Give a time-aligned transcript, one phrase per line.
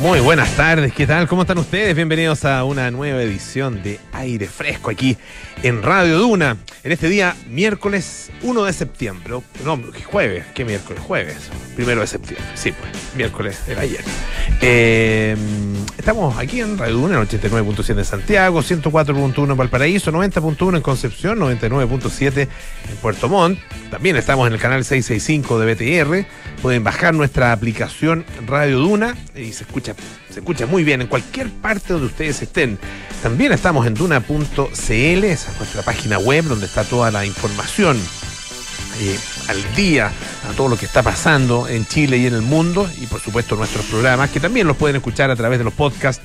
[0.00, 1.28] Muy buenas tardes, ¿qué tal?
[1.28, 1.94] ¿Cómo están ustedes?
[1.94, 5.18] Bienvenidos a una nueva edición de Aire Fresco aquí
[5.62, 6.56] en Radio Duna.
[6.82, 9.34] En este día, miércoles 1 de septiembre.
[9.62, 9.78] No,
[10.10, 11.02] jueves, ¿qué miércoles?
[11.02, 12.46] Jueves, primero de septiembre.
[12.54, 14.02] Sí, pues, miércoles era ayer.
[14.62, 15.36] Eh,
[15.98, 21.38] estamos aquí en Radio Duna, en 89.7 en Santiago, 104.1 en Valparaíso, 90.1 en Concepción,
[21.38, 22.48] 99.7
[22.88, 23.58] en Puerto Montt.
[23.90, 26.26] También estamos en el canal 665 de BTR.
[26.62, 29.89] Pueden bajar nuestra aplicación Radio Duna y se escucha,
[30.32, 32.78] se escucha muy bien en cualquier parte donde ustedes estén.
[33.22, 34.44] También estamos en duna.cl,
[34.88, 37.98] esa es nuestra página web donde está toda la información
[39.00, 39.18] eh,
[39.48, 40.10] al día
[40.48, 43.56] a todo lo que está pasando en Chile y en el mundo y por supuesto
[43.56, 46.22] nuestros programas que también los pueden escuchar a través de los podcasts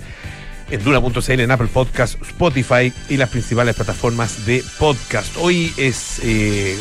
[0.70, 5.36] en duna.cl, en Apple Podcasts, Spotify y las principales plataformas de podcast.
[5.38, 6.78] Hoy es eh,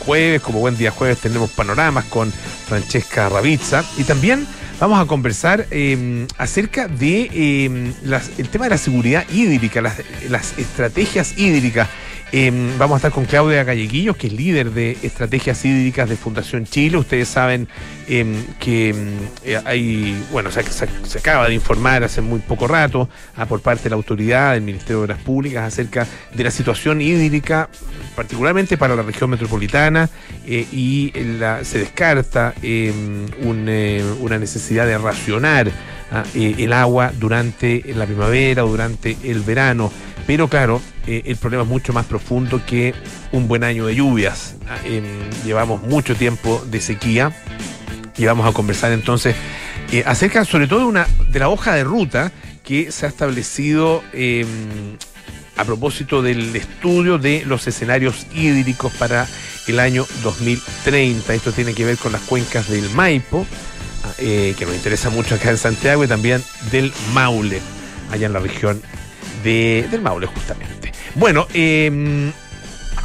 [0.00, 2.32] jueves, como buen día jueves tenemos panoramas con
[2.66, 4.46] Francesca Ravizza y también
[4.80, 11.38] vamos a conversar eh, acerca de las, el tema de la seguridad hídrica, las estrategias
[11.38, 11.88] hídricas.
[12.32, 16.64] Eh, vamos a estar con Claudia Galleguillos, que es líder de estrategias hídricas de Fundación
[16.64, 16.96] Chile.
[16.96, 17.66] Ustedes saben
[18.08, 18.94] eh, que
[19.44, 20.60] eh, hay, bueno, se,
[21.18, 24.98] acaba de informar hace muy poco rato ah, por parte de la autoridad del Ministerio
[24.98, 27.68] de Obras Públicas acerca de la situación hídrica,
[28.14, 30.08] particularmente para la región metropolitana,
[30.46, 31.12] eh, y
[31.62, 32.54] se descarta
[33.42, 33.68] un,
[34.20, 35.68] una necesidad de racionar
[36.12, 39.90] ah, el agua durante la primavera o durante el verano.
[40.26, 42.94] Pero claro, eh, el problema es mucho más profundo que
[43.32, 44.54] un buen año de lluvias.
[44.84, 45.02] Eh,
[45.44, 47.32] llevamos mucho tiempo de sequía
[48.16, 49.34] y vamos a conversar entonces
[49.92, 52.32] eh, acerca sobre todo de, la hoja de ruta
[52.62, 54.02] que se ha establecido
[55.56, 59.26] a propósito del estudio de los escenarios hídricos para
[59.66, 61.34] el año 2030.
[61.34, 63.46] Esto tiene que ver con las cuencas del Maipo,
[64.18, 67.60] que nos interesa mucho acá en Santiago, y también del Maule,
[68.12, 68.80] allá en la región
[69.42, 70.92] de, del Maule, justamente.
[71.14, 72.30] Bueno, eh,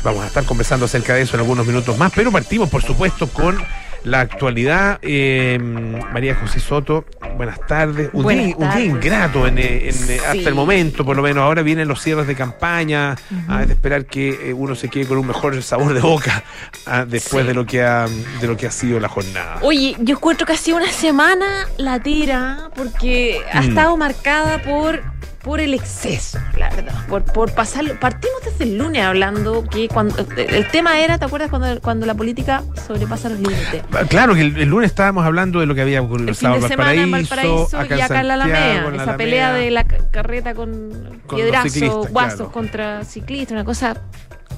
[0.03, 3.27] vamos a estar conversando acerca de eso en algunos minutos más, pero partimos, por supuesto,
[3.27, 3.58] con
[4.05, 4.99] la actualidad.
[5.02, 7.05] Eh, María José Soto,
[7.36, 8.09] buenas tardes.
[8.14, 8.76] Un, buenas día, tardes.
[8.76, 10.14] un día, ingrato en, en, sí.
[10.14, 11.43] hasta el momento, por lo menos.
[11.43, 13.71] Ahora vienen los cierres de campaña, uh -huh.
[13.71, 16.43] esperar que eh, uno se quede con un mejor sabor de boca
[16.86, 17.47] a, después sí.
[17.47, 18.05] de lo que ha
[18.39, 19.58] de lo que ha sido la jornada.
[19.61, 23.58] Oye, yo encuentro que ha sido una semana la tira, porque mm.
[23.58, 25.02] ha estado marcada por
[25.45, 27.06] por el exceso, la verdad.
[27.08, 28.00] Por, por pasarlo.
[28.00, 32.16] Partimos desde el lunes hablando que cuando el tema era, ¿te acuerdas cuando, cuando la
[32.16, 33.83] política sobrepasa los límites?
[34.10, 36.67] Claro, que el, el, lunes estábamos hablando de lo que había ocurrido el fin de
[36.67, 38.89] semana en Valparaíso acá y acá en la Alameda.
[38.95, 42.52] Esa la pelea de la carreta con, con piedrazos, guasos claro.
[42.52, 44.02] contra ciclistas, una cosa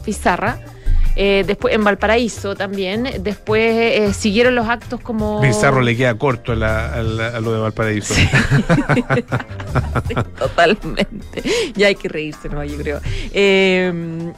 [0.06, 0.58] bizarra.
[1.19, 3.09] Eh, después en Valparaíso también.
[3.22, 5.41] Después eh, siguieron los actos como.
[5.41, 8.13] Pizarro le queda corto a, la, a, la, a lo de Valparaíso.
[8.13, 8.29] Sí.
[10.38, 11.44] Totalmente.
[11.75, 12.63] Ya hay que reírse, ¿no?
[12.63, 13.00] Yo creo.
[13.33, 14.31] Eh,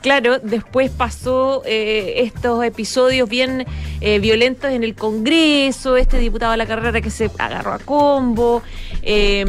[0.00, 3.66] Claro, después pasó eh, estos episodios bien
[4.00, 8.62] eh, violentos en el Congreso, este diputado de la carrera que se agarró a combo,
[9.02, 9.44] eh,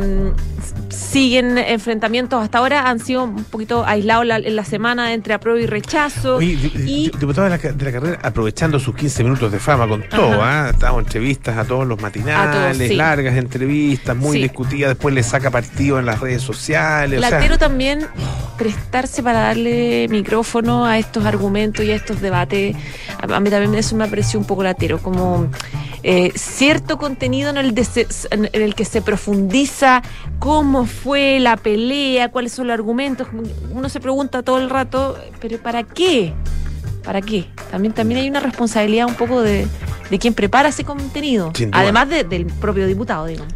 [0.95, 5.59] siguen enfrentamientos, hasta ahora han sido un poquito aislados la, en la semana entre apruebo
[5.59, 6.37] y rechazo.
[6.37, 10.03] Oye, y, diputado de la, de la, carrera aprovechando sus 15 minutos de fama con
[10.09, 10.69] todo, ¿ah?
[10.71, 12.95] Estamos entrevistas a todos los matinales, todos, sí.
[12.95, 14.43] largas entrevistas, muy sí.
[14.43, 17.19] discutidas, después le saca partido en las redes sociales.
[17.19, 17.67] Latero o sea...
[17.67, 18.07] también
[18.57, 22.75] prestarse para darle micrófono a estos argumentos y a estos debates,
[23.19, 25.49] a mí también eso me pareció un poco latero, como
[26.03, 30.03] eh, cierto contenido en el, de se, en el que se profundiza
[30.37, 33.27] cómo fue la pelea, cuáles son los argumentos,
[33.71, 36.33] uno se pregunta todo el rato, pero ¿para qué?
[37.03, 37.45] ¿Para qué?
[37.71, 39.67] También, también hay una responsabilidad un poco de,
[40.09, 43.53] de quien prepara ese contenido, además de, del propio diputado, digamos.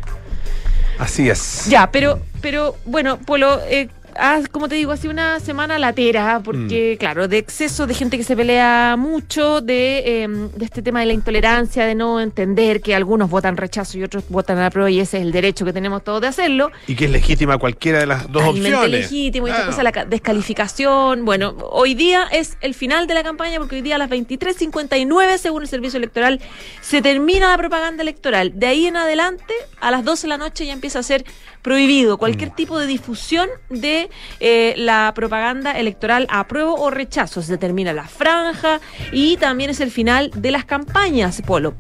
[1.00, 1.66] Así es.
[1.70, 6.42] Ya, pero, pero bueno, Polo, eh, ah, como te digo, ha sido una semana latera,
[6.44, 7.00] porque, mm.
[7.00, 11.08] claro, de exceso de gente que se pelea mucho, de, eh, de, este tema de
[11.08, 15.00] la intolerancia, de no entender que algunos votan rechazo y otros votan a prueba, y
[15.00, 16.72] ese es el derecho que tenemos todos de hacerlo.
[16.88, 18.90] Y que es legítima cualquiera de las dos opciones.
[18.90, 21.26] legítimo, y esa cosa, la descalificación.
[21.26, 25.38] Bueno, hoy día es el final de la campaña, porque hoy día a las 23.59,
[25.38, 26.40] según el servicio electoral,
[26.82, 28.52] se termina la propaganda electoral.
[28.56, 31.26] De ahí en adelante, a las 12 de la noche ya empieza a ser
[31.62, 32.56] prohibido cualquier mm.
[32.56, 34.10] tipo de difusión de
[34.40, 37.42] eh, la propaganda electoral apruebo o rechazo.
[37.42, 38.80] Se determina la franja
[39.12, 41.74] y también es el final de las campañas, Polo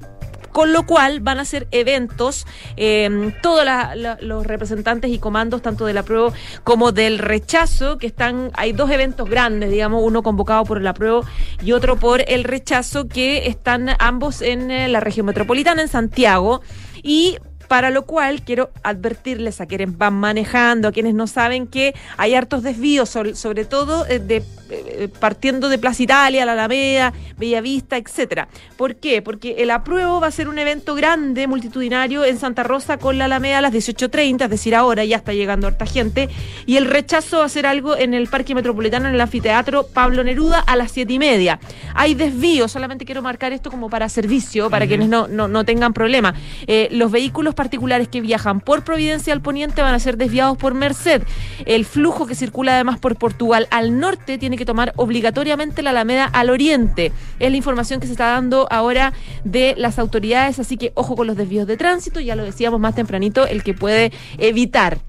[0.51, 2.45] con lo cual van a ser eventos,
[2.75, 6.33] eh, todos la, la, los representantes y comandos, tanto del apruebo
[6.63, 11.23] como del rechazo, que están, hay dos eventos grandes, digamos, uno convocado por el apruebo
[11.63, 16.61] y otro por el rechazo, que están ambos en eh, la región metropolitana, en Santiago,
[17.03, 17.37] y
[17.69, 22.33] para lo cual quiero advertirles a quienes van manejando, a quienes no saben que hay
[22.33, 27.97] hartos desvíos, sobre, sobre todo eh, de eh, partiendo de Plaza Italia, la Alameda, Bellavista,
[27.97, 28.47] etcétera.
[28.77, 29.21] ¿Por qué?
[29.21, 33.25] Porque el apruebo va a ser un evento grande, multitudinario en Santa Rosa con la
[33.25, 36.29] Alameda a las 18.30, es decir, ahora ya está llegando harta gente,
[36.67, 40.23] y el rechazo va a ser algo en el Parque Metropolitano, en el anfiteatro Pablo
[40.23, 41.59] Neruda a las siete y media.
[41.95, 46.35] Hay desvíos, solamente quiero marcar esto como para servicio, para quienes no, no, tengan problema.
[46.67, 50.75] Eh, los vehículos particulares que viajan por Providencia al Poniente van a ser desviados por
[50.75, 51.23] Merced.
[51.65, 56.23] El flujo que circula además por Portugal al norte tiene que tomar obligatoriamente la Alameda
[56.23, 57.11] al oriente.
[57.37, 59.11] Es la información que se está dando ahora
[59.43, 62.95] de las autoridades, así que ojo con los desvíos de tránsito, ya lo decíamos más
[62.95, 64.99] tempranito, el que puede evitar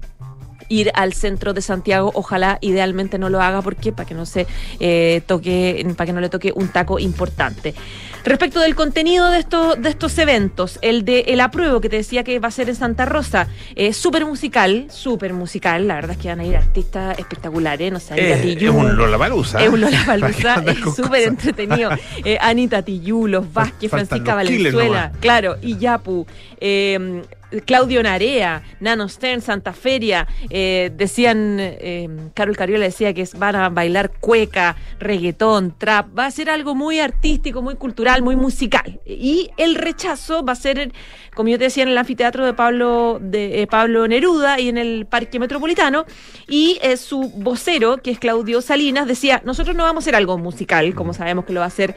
[0.67, 2.11] ir al centro de Santiago.
[2.15, 4.47] Ojalá idealmente no lo haga porque para que no se
[4.79, 7.73] eh, toque, para que no le toque un taco importante.
[8.23, 12.23] Respecto del contenido de estos, de estos eventos, el de El Apruebo, que te decía
[12.23, 16.17] que va a ser en Santa Rosa, es súper musical, súper musical, la verdad es
[16.17, 19.63] que van a ir artistas espectaculares, no sé, Anita eh, Es un Lollapalooza.
[19.63, 21.89] Es un Lollapalooza, es súper entretenido.
[22.23, 26.27] Eh, Anita Tillú, Los Vázquez, Francisca Valenzuela, claro, y Yapu.
[26.59, 27.23] Eh,
[27.65, 33.69] Claudio Narea, Nano Stern, Santa Feria, eh, decían, eh, Carol Cariola decía que van a
[33.69, 38.99] bailar cueca, reggaetón, trap, va a ser algo muy artístico, muy cultural, muy musical.
[39.05, 40.91] Y el rechazo va a ser,
[41.35, 44.77] como yo te decía, en el anfiteatro de Pablo, de, eh, Pablo Neruda y en
[44.77, 46.05] el Parque Metropolitano,
[46.47, 50.93] y su vocero, que es Claudio Salinas, decía, nosotros no vamos a hacer algo musical,
[50.95, 51.95] como sabemos que lo va a hacer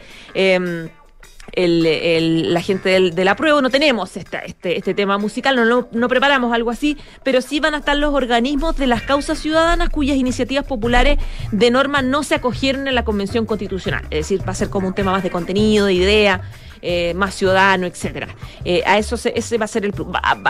[1.53, 5.89] em, el, la gente del, de la prueba, no tenemos este, este tema musical, no,
[5.91, 9.91] no, preparamos algo así, pero sí van a estar los organismos de las causas ciudadanas
[9.91, 11.19] cuyas iniciativas populares
[11.53, 14.03] de norma no se acogieron en la Convención Constitucional.
[14.05, 16.43] Es decir, va a ser como un tema más de contenido, de idea.
[16.87, 18.29] Eh, más ciudadano, etcétera.
[18.63, 19.95] Eh, a eso ese va a ser el,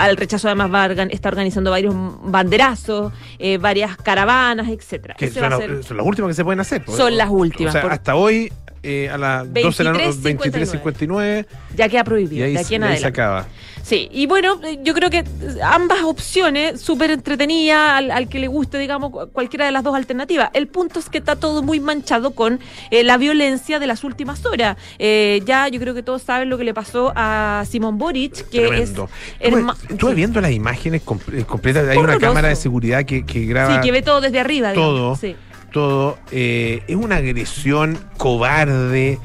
[0.09, 1.95] el rechazo además va a está organizando varios
[2.25, 5.15] banderazos, eh, varias caravanas, etcétera.
[5.33, 6.83] son, las últimas que se pueden hacer.
[6.89, 7.77] Son las últimas.
[7.77, 8.51] hasta hoy
[8.85, 11.47] eh, a las 12 de la noche, 23.59.
[11.75, 13.47] Ya queda prohibido, y ahí, se acaba.
[13.83, 15.25] Sí, y bueno, yo creo que
[15.63, 20.51] ambas opciones, súper entretenidas, al, que le guste, digamos, cualquiera de las dos alternativas.
[20.55, 22.61] El punto es que está todo muy manchado con
[22.91, 24.79] eh, la violencia de las últimas horas.
[24.99, 28.69] Eh, ya yo creo que todos saben lo que le pasó a Simón Boric, que
[28.83, 28.95] es...
[29.41, 33.75] Estuve viendo las imágenes completas, hay una cámara de seguridad que, que graba...
[33.75, 34.73] Sí, que ve todo desde arriba.
[34.73, 35.17] Todo.
[35.17, 35.37] Sí
[35.75, 39.19] todo, eh, es una agresión cobarde,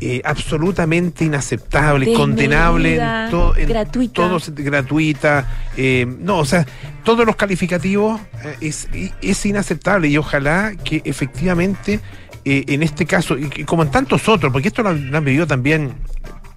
[0.00, 4.14] eh, absolutamente inaceptable, condenable, gratuita.
[4.14, 5.46] todo gratuita.
[5.76, 6.66] Eh, no, o sea,
[7.04, 8.18] todos los calificativos
[8.62, 8.88] es,
[9.20, 12.00] es inaceptable y ojalá que efectivamente
[12.42, 15.92] en este caso, y como en tantos otros, porque esto lo han vivido también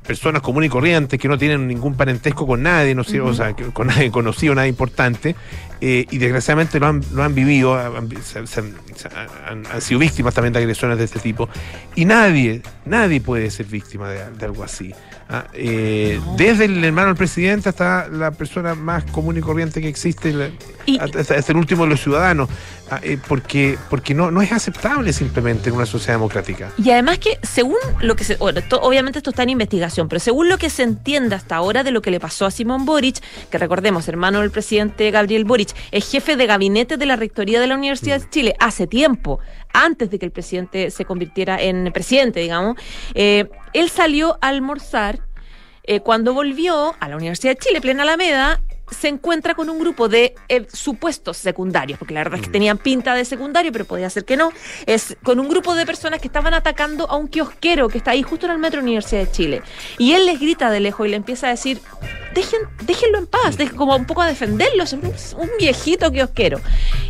[0.06, 3.88] personas comunes y corrientes que no tienen ningún parentesco con nadie, no o sea, con
[3.88, 5.36] nadie conocido, nada importante,
[5.82, 8.10] eh, y desgraciadamente lo han, lo han vivido, han,
[9.82, 11.50] sido víctimas también de agresiones de este tipo,
[11.96, 14.94] y nadie, nadie puede ser víctima de, algo así.
[15.30, 15.46] ¿ah?
[15.54, 20.54] Eh, desde el hermano del presidente hasta la persona más común y corriente que existe,
[21.00, 22.50] hasta, el último de los ciudadanos.
[22.94, 26.72] Ah, eh, porque, porque no, no es aceptable simplemente en una sociedad democrática.
[26.78, 30.60] Y además que según lo que se, obviamente esto está en investigación, pero según lo
[30.60, 33.20] que se entiende hasta ahora de lo que le pasó a Simón Boric,
[33.50, 37.66] que recordemos, hermano del presidente Gabriel Boric, es jefe de gabinete de la Rectoría de
[37.66, 39.40] la Universidad de Chile hace tiempo,
[39.74, 42.78] antes de que el presidente se convirtiera en presidente, digamos,
[43.16, 45.20] eh, él salió a almorzar
[45.84, 48.62] eh, cuando volvió a la Universidad de Chile, plena Alameda,
[48.94, 52.54] se encuentra con un grupo de eh, supuestos secundarios, porque la verdad es que mm.
[52.54, 54.52] tenían pinta de secundario, pero podía ser que no,
[54.86, 58.24] es con un grupo de personas que estaban atacando a un kiosquero que está ahí
[58.24, 59.62] justo en el Metro Universidad de Chile.
[59.98, 61.82] Y él les grita de lejos y le empieza a decir,
[62.34, 66.60] Dejen, déjenlo en paz, como un poco a defenderlo, es un, viejito kiosquero.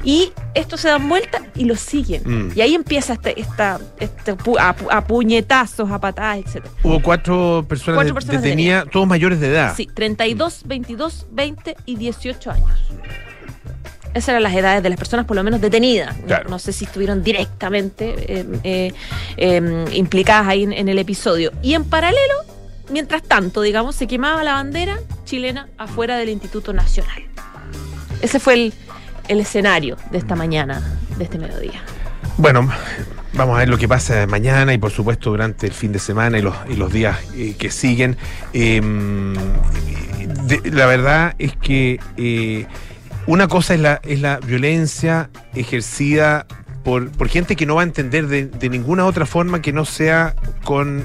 [0.03, 2.23] Y esto se dan vuelta y lo siguen.
[2.25, 2.51] Mm.
[2.55, 6.65] Y ahí empieza este, esta, este a, puñetazos, a patadas, etc.
[6.83, 9.73] Hubo cuatro personas, detenidas, todos mayores de edad.
[9.75, 12.79] Sí, 32, 22, 20 y 18 años.
[14.13, 16.15] Esas eran las edades de las personas, por lo menos detenidas.
[16.47, 18.93] No, sé si estuvieron directamente eh, eh,
[19.37, 21.51] em, implicadas ahí en, el episodio.
[21.63, 22.35] Y en paralelo,
[22.91, 27.23] mientras tanto, digamos, se quemaba la bandera chilena afuera del Instituto Nacional.
[28.21, 28.73] Ese fue el,
[29.27, 31.83] el escenario de esta mañana, de este mediodía.
[32.37, 32.69] Bueno,
[33.33, 36.37] Vamos a ver lo que pasa mañana y por supuesto durante el fin de semana
[36.37, 38.15] y los, y los días eh, que siguen.
[38.53, 39.33] Em,
[40.65, 42.67] la verdad es que eh,
[43.25, 46.45] una cosa es la, es la violencia ejercida
[46.83, 49.85] por, por gente que no va a entender de, de ninguna otra forma que no
[49.85, 51.03] sea con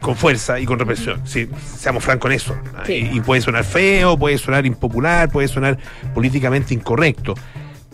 [0.00, 1.20] con fuerza y con represión.
[1.24, 2.56] Sí, seamos francos en eso.
[2.88, 5.78] Y, puede sonar feo, puede sonar impopular, puede sonar
[6.14, 7.34] políticamente incorrecto.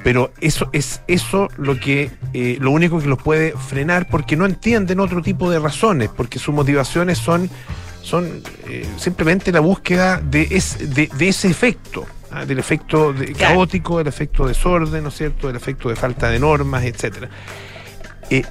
[0.06, 4.46] Pero eso es eso lo que eh, lo único que los puede frenar porque no
[4.46, 7.50] entienden otro tipo de razones, porque sus motivaciones son,
[8.02, 12.06] son eh, simplemente la búsqueda de, de, de ese efecto.
[12.30, 12.44] ¿ah?
[12.44, 15.48] del efecto de, caótico, del efecto desorden, ¿no es cierto?
[15.48, 17.28] Del efecto de falta de normas, etcétera.
[18.30, 18.44] Eh,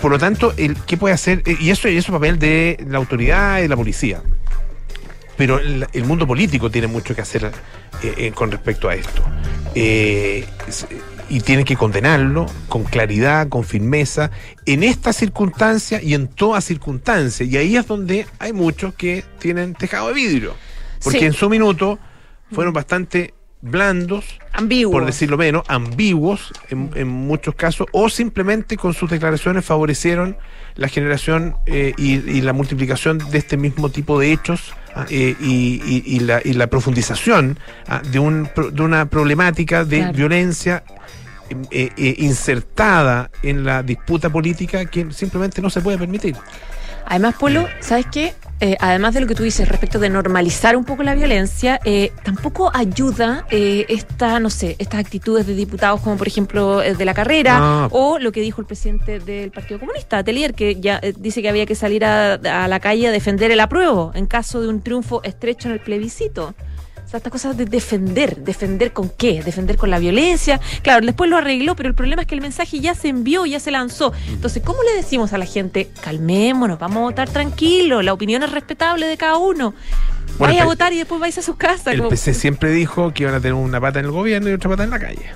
[0.00, 1.42] por lo tanto, el, ¿qué puede hacer?
[1.44, 4.22] Eh, y eso, y eso es papel de la autoridad y de la policía.
[5.36, 7.44] Pero el, el mundo político tiene mucho que hacer
[8.02, 9.22] eh, eh con respecto a esto.
[9.74, 10.46] Eh,
[11.28, 14.30] y tiene que condenarlo con claridad, con firmeza,
[14.66, 17.46] en esta circunstancia y en toda circunstancia.
[17.46, 20.54] Y ahí es donde hay muchos que tienen tejado de vidrio.
[21.02, 21.24] Porque sí.
[21.24, 21.98] en su minuto
[22.52, 24.92] fueron bastante blandos, ambiguos.
[24.92, 30.36] por decirlo menos, ambiguos en, en, muchos casos, o simplemente con sus declaraciones favorecieron
[30.76, 34.74] la generación eh, y, y, la multiplicación de este mismo tipo de hechos
[35.10, 40.12] eh, y, y, la, y, la, profundización ah, de, un, de, una problemática de claro.
[40.12, 40.84] violencia
[41.70, 46.36] eh, eh, insertada en la disputa política que simplemente no se puede permitir.
[47.06, 48.34] Además, Polo, ¿sabes qué?
[48.60, 52.12] Eh, además de lo que tú dices respecto de normalizar un poco la violencia, eh,
[52.22, 57.14] tampoco ayuda eh, esta, no sé, estas actitudes de diputados como por ejemplo de la
[57.14, 57.88] carrera ah.
[57.90, 61.66] o lo que dijo el presidente del Partido Comunista, Atelier, que ya dice que había
[61.66, 65.22] que salir a, a la calle a defender el apruebo en caso de un triunfo
[65.24, 66.54] estrecho en el plebiscito
[67.14, 70.60] sea, estas cosas de defender, defender con qué, defender con la violencia.
[70.82, 73.60] Claro, después lo arregló, pero el problema es que el mensaje ya se envió, ya
[73.60, 74.12] se lanzó.
[74.28, 78.50] Entonces, ¿cómo le decimos a la gente, calmémonos, vamos a votar tranquilo, la opinión es
[78.50, 79.74] respetable de cada uno?
[80.38, 81.92] Bueno, Vaya a votar y después vais a su casa.
[81.92, 82.10] El como...
[82.10, 84.84] PC siempre dijo que iban a tener una pata en el gobierno y otra pata
[84.84, 85.30] en la calle.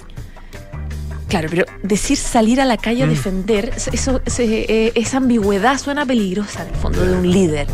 [1.29, 3.11] Claro, pero decir salir a la calle a mm.
[3.11, 7.67] defender, eso, eh, esa ambigüedad suena peligrosa en el fondo de un líder.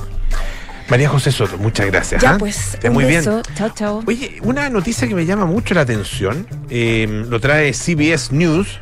[0.89, 2.23] María José Soto, muchas gracias.
[2.23, 2.37] Ya, ¿eh?
[2.39, 2.79] pues.
[2.91, 3.31] Muy beso.
[3.31, 3.43] bien.
[3.55, 4.03] Chao, chao.
[4.07, 8.81] Oye, una noticia que me llama mucho la atención, eh, lo trae CBS News,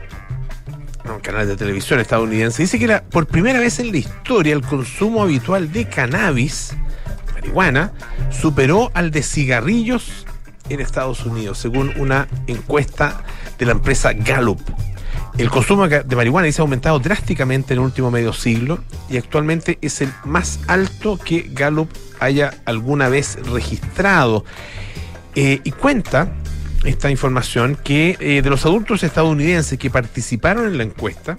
[1.05, 2.63] un canal de televisión estadounidense.
[2.63, 6.75] Dice que era por primera vez en la historia el consumo habitual de cannabis,
[7.35, 7.93] marihuana,
[8.31, 10.27] superó al de cigarrillos
[10.69, 13.25] en Estados Unidos, según una encuesta
[13.59, 14.61] de la empresa Gallup.
[15.39, 19.79] El consumo de marihuana se ha aumentado drásticamente en el último medio siglo y actualmente
[19.81, 21.89] es el más alto que Gallup
[22.21, 24.45] haya alguna vez registrado.
[25.35, 26.31] Eh, y cuenta
[26.85, 31.39] esta información que eh, de los adultos estadounidenses que participaron en la encuesta,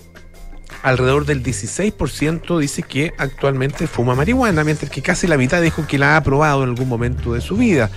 [0.82, 6.00] alrededor del 16% dice que actualmente fuma marihuana, mientras que casi la mitad dijo que
[6.00, 7.92] la ha probado en algún momento de su vida.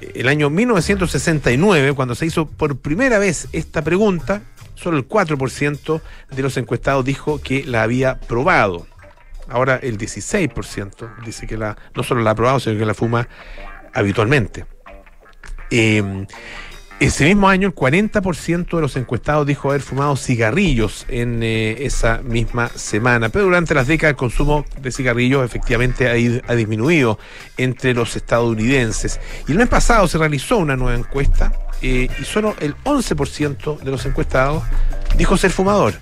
[0.00, 4.42] El año 1969, cuando se hizo por primera vez esta pregunta,
[4.74, 6.00] solo el 4%
[6.30, 8.86] de los encuestados dijo que la había probado.
[9.48, 13.28] Ahora el 16% dice que la, no solo la ha probado, sino que la fuma
[13.94, 14.66] habitualmente.
[15.70, 16.26] Eh,
[16.98, 22.22] ese mismo año, el 40% de los encuestados dijo haber fumado cigarrillos en eh, esa
[22.22, 23.28] misma semana.
[23.28, 27.18] Pero durante las décadas el consumo de cigarrillos efectivamente ha, ido, ha, disminuido
[27.58, 29.20] entre los estadounidenses.
[29.46, 33.90] Y el mes pasado se realizó una nueva encuesta eh, y solo el 11% de
[33.90, 34.62] los encuestados
[35.18, 35.94] dijo ser fumador.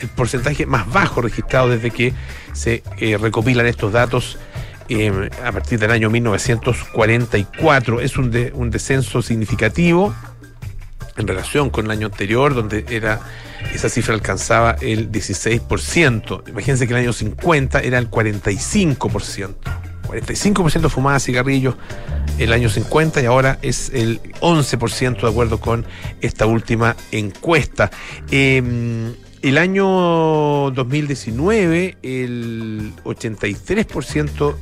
[0.00, 2.12] El porcentaje más bajo registrado desde que
[2.52, 4.36] se eh, recopilan estos datos
[5.44, 8.00] a partir del año 1944.
[8.00, 10.14] Es un, de, un descenso significativo
[11.16, 13.20] en relación con el año anterior, donde era
[13.72, 16.48] esa cifra alcanzaba el 16%.
[16.48, 19.54] Imagínense que el año 50 era el 45%.
[20.06, 21.74] 45% fumaba cigarrillos
[22.38, 25.86] el año 50 y ahora es el 11% de acuerdo con
[26.20, 27.90] esta última encuesta.
[28.30, 34.54] Eh, el año 2019, el 83%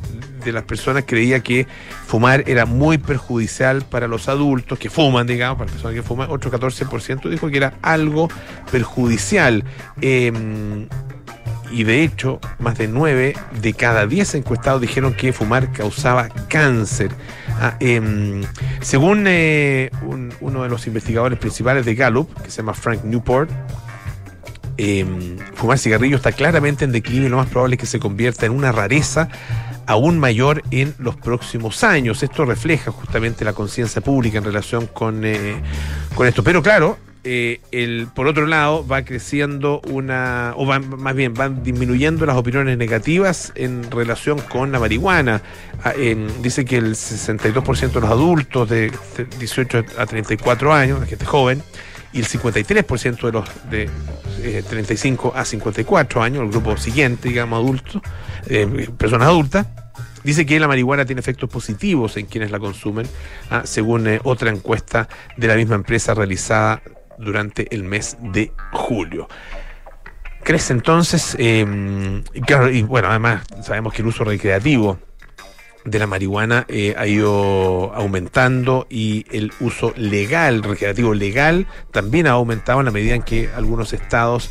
[0.44, 1.68] de las personas creía que
[2.08, 6.30] fumar era muy perjudicial para los adultos que fuman, digamos, para las personas que fuman.
[6.32, 8.28] Otro 14% dijo que era algo
[8.72, 9.62] perjudicial.
[10.00, 10.32] Eh,
[11.70, 17.12] y de hecho, más de 9 de cada 10 encuestados dijeron que fumar causaba cáncer.
[17.60, 18.42] Ah, eh,
[18.80, 23.48] según eh, un, uno de los investigadores principales de Gallup, que se llama Frank Newport,
[24.78, 25.04] eh,
[25.54, 28.52] fumar cigarrillo está claramente en declive y lo más probable es que se convierta en
[28.52, 29.28] una rareza
[29.86, 32.22] aún mayor en los próximos años.
[32.22, 35.56] Esto refleja justamente la conciencia pública en relación con, eh,
[36.14, 36.42] con esto.
[36.42, 41.62] Pero claro, eh, el, por otro lado, va creciendo una, o va, más bien, van
[41.62, 45.42] disminuyendo las opiniones negativas en relación con la marihuana.
[45.84, 45.92] Ah,
[46.42, 48.92] dice que el 62% de los adultos de
[49.38, 51.62] 18 a 34 años, la gente joven,
[52.12, 58.02] y el 53% de los de 35 a 54 años, el grupo siguiente, digamos, adultos,
[58.98, 59.66] personas adultas,
[60.24, 63.06] Dice que la marihuana tiene efectos positivos en quienes la consumen,
[63.50, 66.80] ah, según otra encuesta de la misma empresa realizada
[67.18, 69.28] durante el mes de julio.
[70.44, 74.98] Crece entonces, em, claro, y bueno, además sabemos que el uso recreativo
[75.84, 82.32] de la marihuana eh, ha ido aumentando y el uso legal, recreativo legal, también ha
[82.32, 84.50] aumentado en la medida en que algunos estados,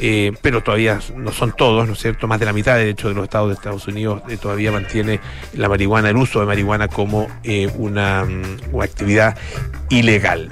[0.00, 2.26] eh, pero todavía no son todos, ¿no es cierto?
[2.26, 5.20] Más de la mitad, de hecho, de los estados de Estados Unidos eh, todavía mantiene
[5.54, 7.28] la marihuana, el uso de marihuana como
[7.76, 9.36] una, mm, una, actividad
[9.90, 10.50] ilegal.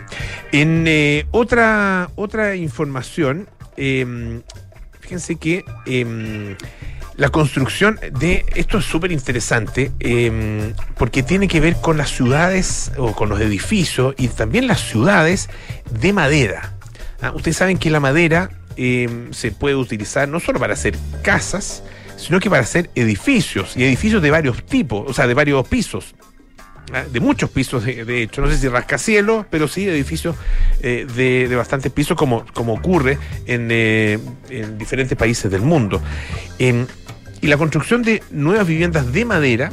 [0.52, 0.86] En
[1.32, 4.42] otra, otra información, em,
[5.00, 6.56] fíjense que em,
[7.20, 12.92] la construcción de esto es súper interesante em, porque tiene que ver con las ciudades
[12.96, 15.50] o con los edificios y también las ciudades
[15.90, 16.72] de madera.
[17.20, 21.82] Ah, ustedes saben que la madera em, se puede utilizar no solo para hacer casas,
[22.16, 26.14] sino que para hacer edificios y edificios de varios tipos, o sea, de varios pisos.
[26.92, 30.34] Ah, de muchos pisos, de, hecho, no sé si rascacielos, pero sí edificios
[30.80, 34.18] eh, de, bastantes pisos, como, como ocurre en, eh,
[34.76, 36.02] diferentes países del mundo.
[37.40, 39.70] Y la construcción de nuevas viviendas de madera,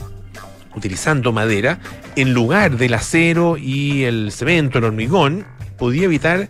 [0.75, 1.79] utilizando madera,
[2.15, 5.45] en lugar del acero y el cemento, el hormigón,
[5.77, 6.49] podía evitar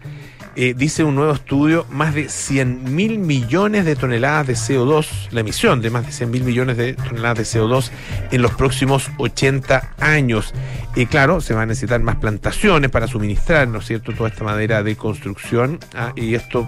[0.59, 5.41] eh, dice un nuevo estudio, más de 100 mil millones de toneladas de CO2, la
[5.41, 7.91] emisión de más de 100 mil millones de toneladas de CO2
[8.31, 10.55] en los próximos 80 años.
[10.95, 14.43] Y claro, se van a necesitar más plantaciones para suministrar, ¿no es cierto?, toda esta
[14.43, 15.77] madera de construcción.
[15.93, 16.67] Ah, y esto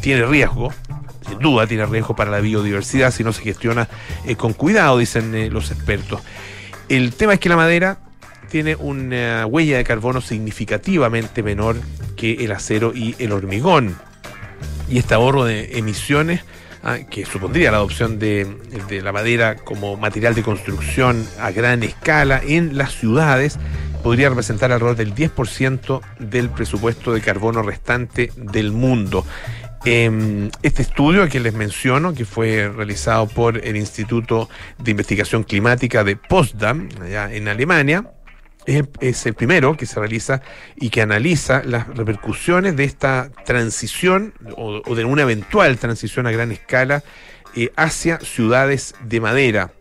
[0.00, 0.72] tiene riesgo,
[1.28, 3.88] sin duda tiene riesgo para la biodiversidad si no se gestiona
[4.26, 6.20] eh, con cuidado, dicen eh, los expertos.
[6.88, 7.98] El tema es que la madera
[8.48, 11.76] tiene una huella de carbono significativamente menor
[12.16, 13.96] que el acero y el hormigón.
[14.88, 16.42] Y este ahorro de emisiones,
[16.82, 18.46] ah, que supondría la adopción de,
[19.02, 23.58] la madera como material de construcción a gran escala en las ciudades,
[24.02, 29.26] podría representar alrededor del 10% del presupuesto de carbono restante del mundo.
[29.84, 34.48] Em, este estudio que les menciono, que fue realizado por el Instituto
[34.78, 38.10] de Investigación Climática de Potsdam, allá en Alemania,
[39.00, 40.42] es, el primero que se realiza
[40.76, 46.52] y que analiza las repercusiones de esta transición o, de una eventual transición a gran
[46.52, 47.02] escala
[47.56, 49.72] eh, hacia ciudades de madera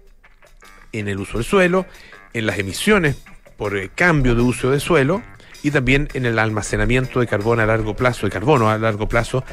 [0.93, 1.86] en el uso del suelo,
[2.34, 3.17] en las emisiones
[3.58, 5.22] por el cambio de uso de suelo
[5.63, 9.43] y también en el almacenamiento de carbono a largo plazo, de carbono a largo plazo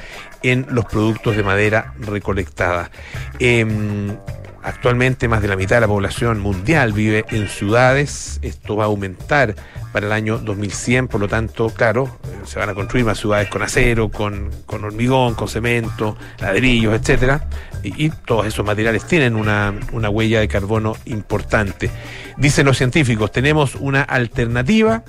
[0.42, 2.90] en los productos de madera recolectada.
[3.38, 4.16] Em,
[4.64, 8.38] Actualmente más de la mitad de la población mundial vive en ciudades.
[8.40, 9.54] Esto va a aumentar
[9.92, 13.62] para el año 2100, por lo tanto, claro, se van a construir más ciudades con
[13.62, 17.46] acero, con, hormigón, con cemento, ladrillos, etcétera.
[17.82, 21.90] Y, todos esos materiales tienen una, una huella de carbono importante.
[22.38, 25.04] Dicen los científicos, tenemos una alternativa,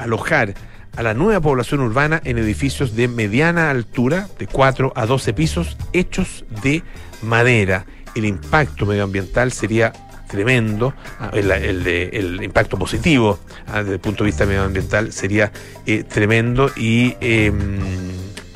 [0.00, 0.54] alojar
[0.96, 5.76] a la nueva población urbana en edificios de mediana altura, de 4 a 12 pisos,
[5.92, 6.82] hechos de
[7.22, 7.86] madera.
[8.14, 9.92] El impacto medioambiental sería
[10.28, 15.50] tremendo, ah, el, el, impacto positivo ah, desde el punto de vista medioambiental sería
[15.86, 17.80] eh, tremendo y em,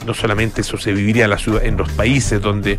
[0.06, 2.78] no solamente eso se viviría en, la ciudad, en los países donde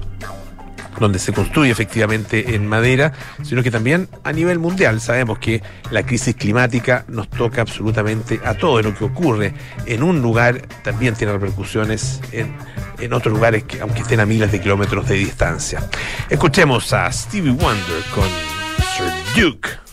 [1.00, 6.06] donde se construye efectivamente en madera, sino que también a nivel mundial sabemos que la
[6.06, 8.82] crisis climática nos toca absolutamente a todo.
[8.82, 9.54] Lo que ocurre
[9.86, 12.54] en un lugar también tiene repercusiones en
[13.00, 15.88] en otros lugares que aunque estén a miles de kilómetros de distancia.
[16.30, 18.28] Escuchemos a Stevie Wonder con
[18.96, 19.85] Sir Duke.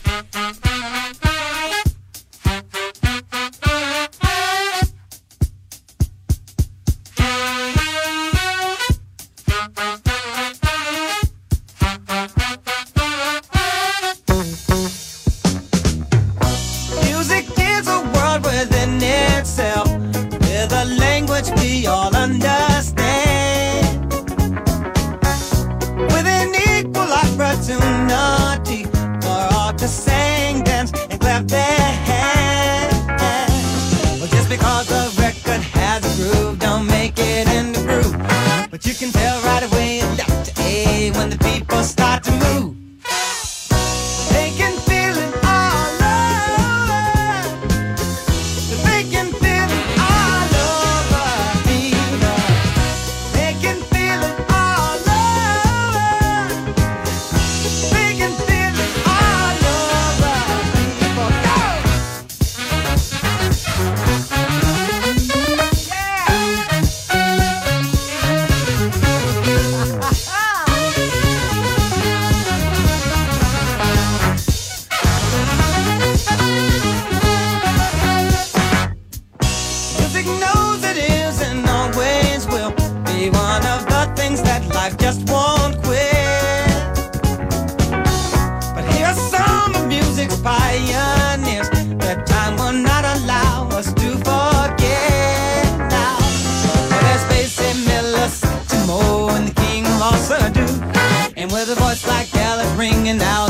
[103.13, 103.33] Now.
[103.33, 103.42] out.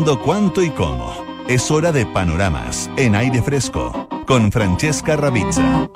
[0.00, 1.12] Cuándo, cuánto y cómo?
[1.48, 5.88] Es hora de panoramas en aire fresco con Francesca Ravizza.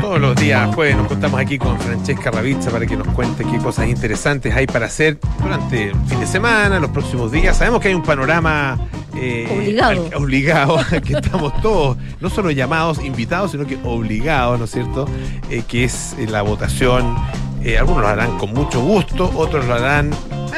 [0.00, 3.58] Todos los días jueves nos contamos aquí con Francesca Ravizza para que nos cuente qué
[3.58, 7.56] cosas interesantes hay para hacer durante el fin de semana, los próximos días.
[7.56, 8.78] Sabemos que hay un panorama
[9.16, 9.90] eh, Obligado.
[10.06, 15.06] al- obligado, que estamos todos, no solo llamados, invitados, sino que obligados, ¿no es cierto?
[15.50, 17.16] Eh, que es eh, la votación.
[17.64, 20.10] Eh, algunos lo harán con mucho gusto, otros lo harán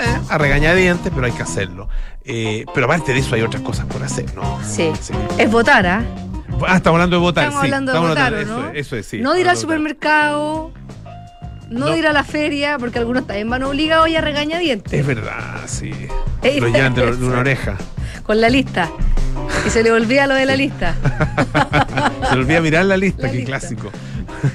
[0.05, 1.89] eh, a regañadientes, pero hay que hacerlo.
[2.25, 4.59] Eh, pero aparte de eso hay otras cosas por hacer, ¿no?
[4.63, 4.91] Sí.
[5.39, 6.05] Es votar, ¿ah?
[6.67, 7.45] Ah, estamos hablando de votar.
[7.45, 8.69] Estamos sí, hablando de votar, hablando- ¿o ¿no?
[8.71, 9.19] Eso, es, eso es, sí.
[9.21, 10.73] no de ir al supermercado,
[11.71, 11.87] no, No.
[11.93, 14.93] de ir a la feria, porque algunos también van obligados y a regañadientes.
[14.93, 15.93] Es verdad, sí.
[16.43, 17.77] Es Lo llevan de, una oreja.
[18.25, 18.89] Con la lista.
[19.67, 20.95] Y se le olvida lo de la lista.
[22.29, 23.51] Se le olvida mirar la lista, La qué lista.
[23.59, 23.91] clásico.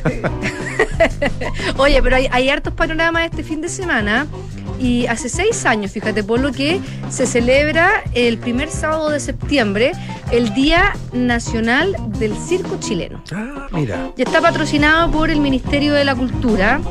[1.78, 4.28] Oye, pero hay, hay hartos panoramas este fin de semana.
[4.84, 9.94] Y hace seis años, fíjate, por lo que se celebra el primer sábado de septiembre
[10.30, 13.24] el Día Nacional del Circo Chileno.
[13.32, 14.12] Ah, mira.
[14.18, 16.82] Y está patrocinado por el Ministerio de la Cultura.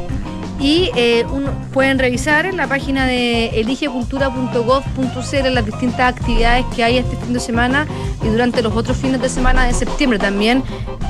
[0.59, 1.27] Y eh,
[1.75, 7.41] pueden revisar en la página de eligecultura.gov.cl las distintas actividades que hay este fin de
[7.41, 7.87] semana
[8.25, 10.63] y durante los otros fines de semana de septiembre también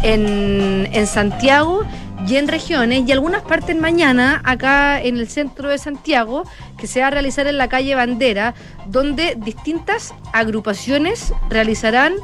[0.02, 1.84] en, en Santiago
[2.26, 6.44] y en regiones y algunas partes mañana acá en el centro de Santiago
[6.78, 8.54] que se va a realizar en la calle Bandera
[8.86, 12.14] donde distintas agrupaciones realizarán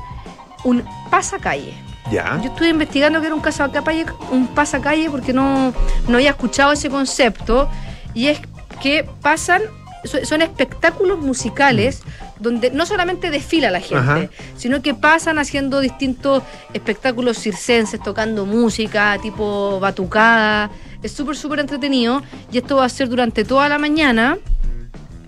[0.64, 1.74] un pasacalle.
[2.10, 2.38] Ya.
[2.42, 5.74] Yo estuve investigando que era un pasacalle, un pasacalle porque no,
[6.08, 7.68] no había escuchado ese concepto
[8.14, 8.40] y es
[8.80, 9.62] que pasan,
[10.04, 12.02] so- son espectáculos musicales
[12.40, 14.28] donde no solamente desfila la gente, Ajá.
[14.56, 20.70] sino que pasan haciendo distintos espectáculos circenses, tocando música, tipo batucada.
[21.02, 24.38] Es súper, súper entretenido y esto va a ser durante toda la mañana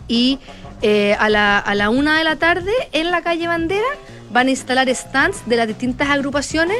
[0.08, 0.38] y
[0.82, 3.86] eh, a, la, a la una de la tarde en la calle Bandera
[4.32, 6.78] van a instalar stands de las distintas agrupaciones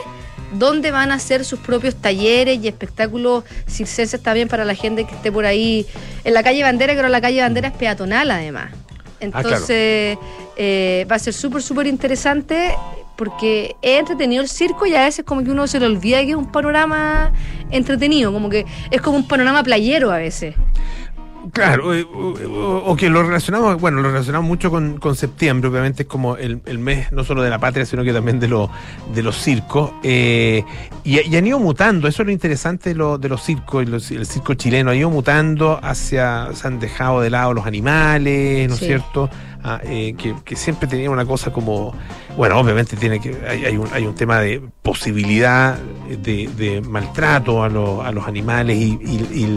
[0.52, 5.14] donde van a hacer sus propios talleres y espectáculos circenses también para la gente que
[5.14, 5.86] esté por ahí
[6.24, 8.72] en la calle Bandera, que ahora la calle Bandera es peatonal además.
[9.20, 10.18] Entonces
[10.56, 12.74] eh, va a ser súper, súper interesante
[13.16, 16.30] porque es entretenido el circo y a veces como que uno se le olvida que
[16.30, 17.32] es un panorama
[17.70, 20.54] entretenido, como que es como un panorama playero a veces.
[21.52, 26.02] Claro, eh, o, o- que lo relacionamos, bueno, lo relacionamos mucho con, con septiembre, obviamente
[26.02, 28.70] es como el, el mes no solo de la patria, sino que también de, lo-
[29.14, 29.90] de los circos.
[30.02, 30.62] eh,
[31.02, 33.86] y, y han ido mutando, eso es lo interesante de, lo- de los circos, y
[33.86, 38.68] los- el circo chileno ha ido mutando hacia, se han dejado de lado los animales,
[38.68, 38.86] ¿no es Sí.
[38.86, 39.30] cierto?
[39.62, 41.94] Ah, eh, que, que siempre tenía una cosa como,
[42.34, 45.76] bueno, obviamente tiene que, hay, un, hay un tema de posibilidad
[46.08, 46.48] de,
[46.80, 48.98] maltrato a, los- a los animales y,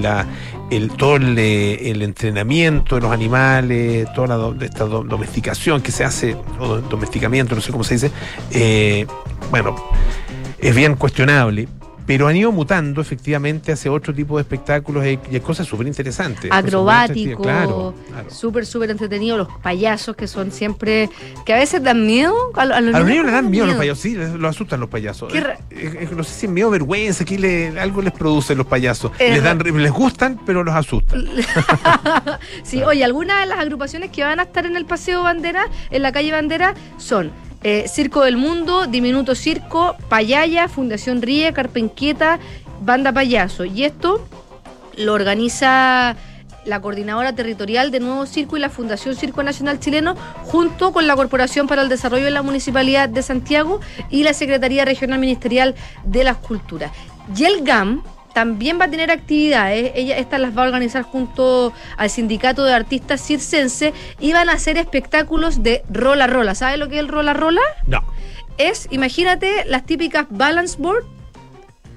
[0.01, 0.25] la,
[0.69, 6.03] el, todo el, el entrenamiento de los animales, toda la esta do- domesticación que se
[6.03, 8.11] hace, o do- domesticamiento, no sé cómo se dice,
[8.51, 9.05] eh,
[9.51, 9.75] bueno,
[10.59, 11.67] es bien cuestionable.
[12.05, 16.51] Pero han ido mutando efectivamente hacia otro tipo de espectáculos y, cosas súper interesantes.
[16.51, 17.41] Acrobático, atractivas.
[17.41, 18.29] Claro, claro.
[18.29, 19.37] súper, súper entretenido.
[19.37, 21.09] Los payasos que son siempre,
[21.45, 22.33] que a veces dan miedo.
[22.55, 24.49] A, lo- a los A los niños les dan miedo los payasos, sí, les- los
[24.55, 25.33] asustan los payasos.
[25.33, 29.11] Eh, no sé si miedo, vergüenza, aquí le- algo les produce los payasos.
[29.19, 31.25] Es les, dan, les gustan, pero los asustan.
[32.63, 36.01] Sí, oye, algunas de las agrupaciones que van a estar en el Paseo Bandera, en
[36.01, 37.31] la calle Bandera, son
[37.63, 42.39] eh, Circo del Mundo, Diminuto Circo, Payaya, Fundación Ríe, Carpenquieta,
[42.81, 43.65] Banda Payaso.
[43.65, 44.25] Y esto
[44.97, 46.15] lo organiza
[46.65, 51.15] la Coordinadora Territorial de Nuevo Circo y la Fundación Circo Nacional Chileno, junto con la
[51.15, 56.23] Corporación para el Desarrollo de la Municipalidad de Santiago y la Secretaría Regional Ministerial de
[56.23, 56.91] las Culturas.
[57.35, 61.73] Y el GAM también va a tener actividades, ella, estas las va a organizar junto
[61.97, 66.55] al Sindicato de Artistas Circense y van a hacer espectáculos de rola rola.
[66.55, 67.61] ¿Sabes lo que es el rola rola?
[67.87, 68.01] No.
[68.57, 71.05] Es, imagínate, las típicas balance board,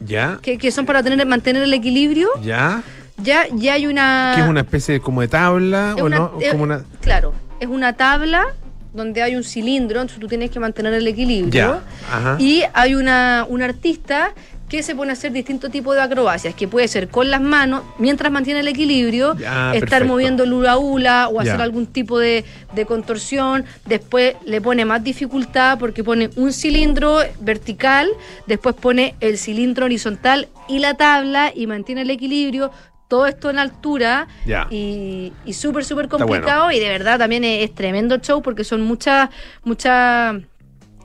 [0.01, 0.39] ¿Ya?
[0.43, 2.29] que, que son para tener, mantener el equilibrio.
[2.43, 2.83] ¿Ya?
[3.19, 4.33] Ya, ya hay una...
[4.37, 6.33] ¿Que es una especie de como de tabla o una- no?
[6.51, 6.85] Como una...
[7.01, 8.45] Claro, es una tabla
[8.93, 11.51] donde hay un cilindro, entonces tú tienes que mantener el equilibrio.
[11.51, 12.37] Ya, ajá.
[12.39, 14.33] Y hay una, un artista
[14.69, 17.85] que se pone a hacer distintos tipos de acrobacias, que puede ser con las manos,
[17.99, 20.07] mientras mantiene el equilibrio, Ya, estar perfecto.
[20.07, 21.53] moviendo el hula hula o Ya.
[21.53, 23.65] hacer algún tipo de, de contorsión.
[23.85, 28.09] Después le pone más dificultad porque pone un cilindro vertical,
[28.49, 32.73] después pone el cilindro horizontal y la tabla y mantiene el equilibrio.
[33.09, 34.67] Todo esto en altura Ya.
[34.69, 36.27] y, y súper, súper bueno.
[36.27, 39.31] complicado y de verdad también es, es tremendo el show porque son muchas,
[39.63, 40.39] muchas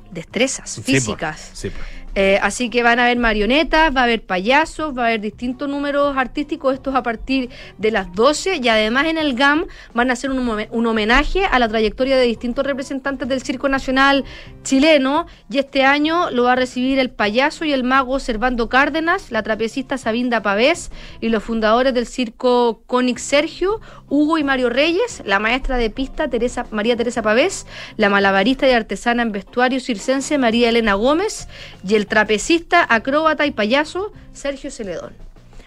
[0.09, 1.51] destrezas Sí, físicas.
[1.53, 1.71] sí.
[2.15, 5.69] Eh, así que van a haber marionetas, va a haber payasos, va a haber distintos
[5.69, 10.13] números artísticos, estos a partir de las 12 y además en el GAM van a
[10.13, 14.25] hacer un, un homenaje a la trayectoria de distintos representantes del Circo Nacional
[14.63, 15.25] chileno.
[15.49, 19.43] Y este año lo va a recibir el payaso y el mago Servando Cárdenas, la
[19.43, 25.39] trapecista Sabinda Pavés y los fundadores del Circo Conix Sergio, Hugo y Mario Reyes, la
[25.39, 27.65] maestra de pista Teresa, María Teresa Pavés,
[27.97, 31.47] la malabarista y artesana en vestuario circense María Elena Gómez
[31.87, 35.13] y el trapecista, acróbata y payaso Sergio Celedón.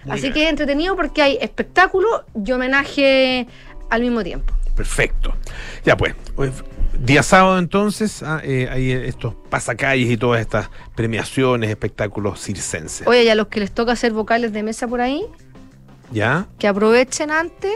[0.04, 0.32] Muy Así bien.
[0.34, 3.46] que es entretenido porque hay espectáculo y homenaje
[3.90, 4.52] al mismo tiempo.
[4.76, 5.34] Perfecto.
[5.84, 6.52] Ya pues, pues,
[6.98, 13.06] día sábado entonces, ah, eh, hay estos pasacalles y todas estas premiaciones, espectáculos circenses.
[13.06, 15.24] Oye, y a los que les toca hacer vocales de mesa por ahí,
[16.10, 16.46] ¿Ya?
[16.58, 17.72] que aprovechen antes,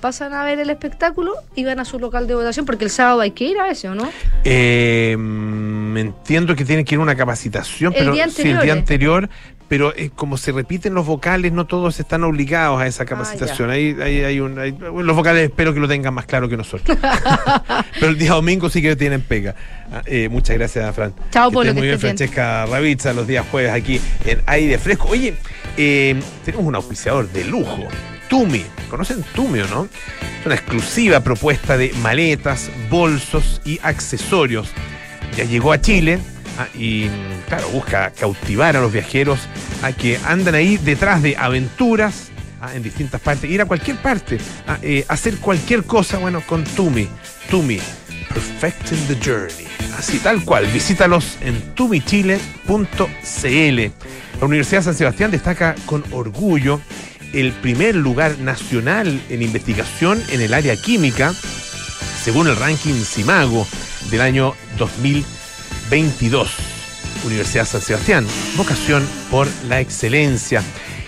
[0.00, 3.20] pasan a ver el espectáculo y van a su local de votación, porque el sábado
[3.20, 4.08] hay que ir a ese, ¿o no?
[4.44, 8.74] Eh, entiendo que tienen que ir a una capacitación, El pero día sí, el día
[8.74, 8.78] eh.
[8.78, 9.28] anterior,
[9.68, 13.70] pero eh, como se repiten los vocales, no todos están obligados a esa capacitación.
[13.70, 16.96] ahí, ahí hay un, hay- los vocales espero que lo tengan más claro que nosotros.
[18.00, 19.54] pero el día domingo sí que tienen pega.
[19.92, 21.12] Ah, eh, muchas gracias, Fran.
[21.30, 21.98] Chao, estés que muy bien.
[21.98, 25.08] Francesca Ravizza, los días jueves aquí en Aire Fresco.
[25.10, 25.34] Oye,
[25.76, 27.84] eh, tenemos un auspiciador de lujo.
[28.28, 29.88] Tumi, ¿conocen Tumi o no?
[30.40, 34.68] Es una exclusiva propuesta de maletas, bolsos y accesorios.
[35.36, 36.18] Ya llegó a Chile
[36.58, 37.08] ah, y,
[37.48, 39.40] claro, busca cautivar a los viajeros
[39.82, 42.28] a que andan ahí detrás de aventuras
[42.60, 46.64] ah, en distintas partes, ir a cualquier parte, ah, eh, hacer cualquier cosa, bueno, con
[46.64, 47.08] Tumi.
[47.50, 47.78] Tumi,
[48.28, 49.66] perfecting the journey.
[49.98, 50.66] Así, tal cual.
[50.66, 52.38] Visítalos en tumichile.cl.
[54.40, 56.80] La Universidad de San Sebastián destaca con orgullo
[57.32, 61.34] el primer lugar nacional en investigación en el área química,
[62.22, 63.66] según el ranking Simago
[64.10, 66.48] del año 2022.
[67.24, 70.62] Universidad San Sebastián, vocación por la excelencia.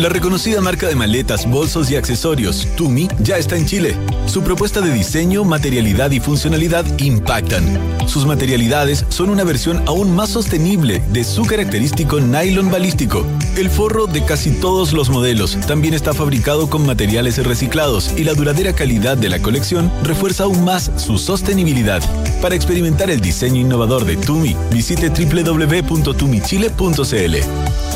[0.00, 3.94] La reconocida marca de maletas, bolsos y accesorios, Tumi, ya está en Chile.
[4.24, 7.78] Su propuesta de diseño, materialidad y funcionalidad impactan.
[8.08, 13.26] Sus materialidades son una versión aún más sostenible de su característico nylon balístico.
[13.58, 18.32] El forro de casi todos los modelos también está fabricado con materiales reciclados y la
[18.32, 22.02] duradera calidad de la colección refuerza aún más su sostenibilidad.
[22.40, 27.89] Para experimentar el diseño innovador de Tumi, visite www.tumichile.cl.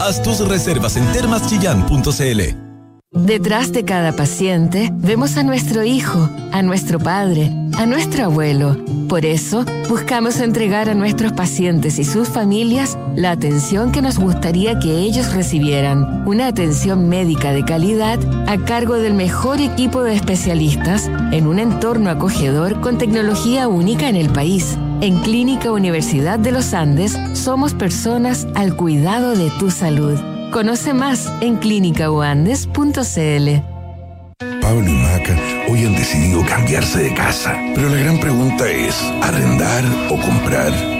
[0.00, 2.40] Haz tus reservas en termaschillán.cl.
[3.12, 8.78] Detrás de cada paciente vemos a nuestro hijo, a nuestro padre, a nuestro abuelo.
[9.10, 14.78] Por eso, buscamos entregar a nuestros pacientes y sus familias la atención que nos gustaría
[14.78, 16.26] que ellos recibieran.
[16.26, 22.08] Una atención médica de calidad a cargo del mejor equipo de especialistas en un entorno
[22.08, 24.78] acogedor con tecnología única en el país.
[25.02, 30.18] En Clínica Universidad de los Andes somos personas al cuidado de tu salud.
[30.52, 33.48] Conoce más en clínicauandes.cl.
[34.60, 35.38] Pablo y Maca
[35.70, 37.58] hoy han decidido cambiarse de casa.
[37.74, 40.99] Pero la gran pregunta es, ¿arrendar o comprar?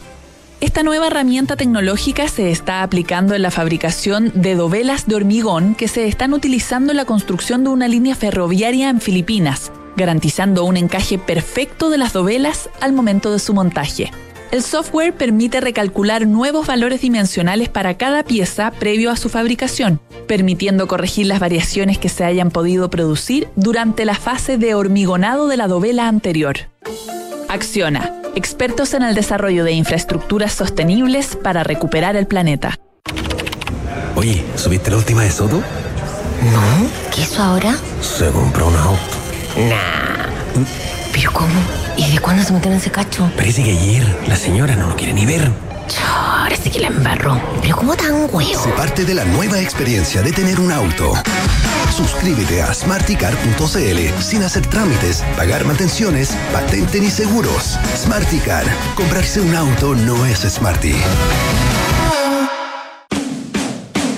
[0.59, 5.87] Esta nueva herramienta tecnológica se está aplicando en la fabricación de dovelas de hormigón que
[5.87, 11.19] se están utilizando en la construcción de una línea ferroviaria en Filipinas, garantizando un encaje
[11.19, 14.09] perfecto de las dovelas al momento de su montaje.
[14.51, 20.89] El software permite recalcular nuevos valores dimensionales para cada pieza previo a su fabricación, permitiendo
[20.89, 25.69] corregir las variaciones que se hayan podido producir durante la fase de hormigonado de la
[25.69, 26.57] dovela anterior.
[27.47, 32.77] Acciona, expertos en el desarrollo de infraestructuras sostenibles para recuperar el planeta.
[34.15, 35.63] Oye, ¿subiste la última de Soto?
[36.51, 37.77] No, ¿qué hizo ahora?
[38.01, 38.99] Se compró un auto.
[39.69, 40.65] Nah.
[41.13, 41.80] ¿Pero cómo?
[42.01, 43.31] ¿Y de cuándo se metieron en ese cacho?
[43.35, 45.51] Parece que ayer la señora no lo quiere ni ver.
[46.03, 47.39] Ahora sí que la embarró.
[47.61, 48.63] ¿Pero cómo tan huevo?
[48.63, 51.13] Se parte de la nueva experiencia de tener un auto.
[51.95, 57.77] Suscríbete a smarticar.cl sin hacer trámites, pagar mantenciones, patente ni seguros.
[57.95, 58.65] Smarticar.
[58.95, 60.95] Comprarse un auto no es smarty.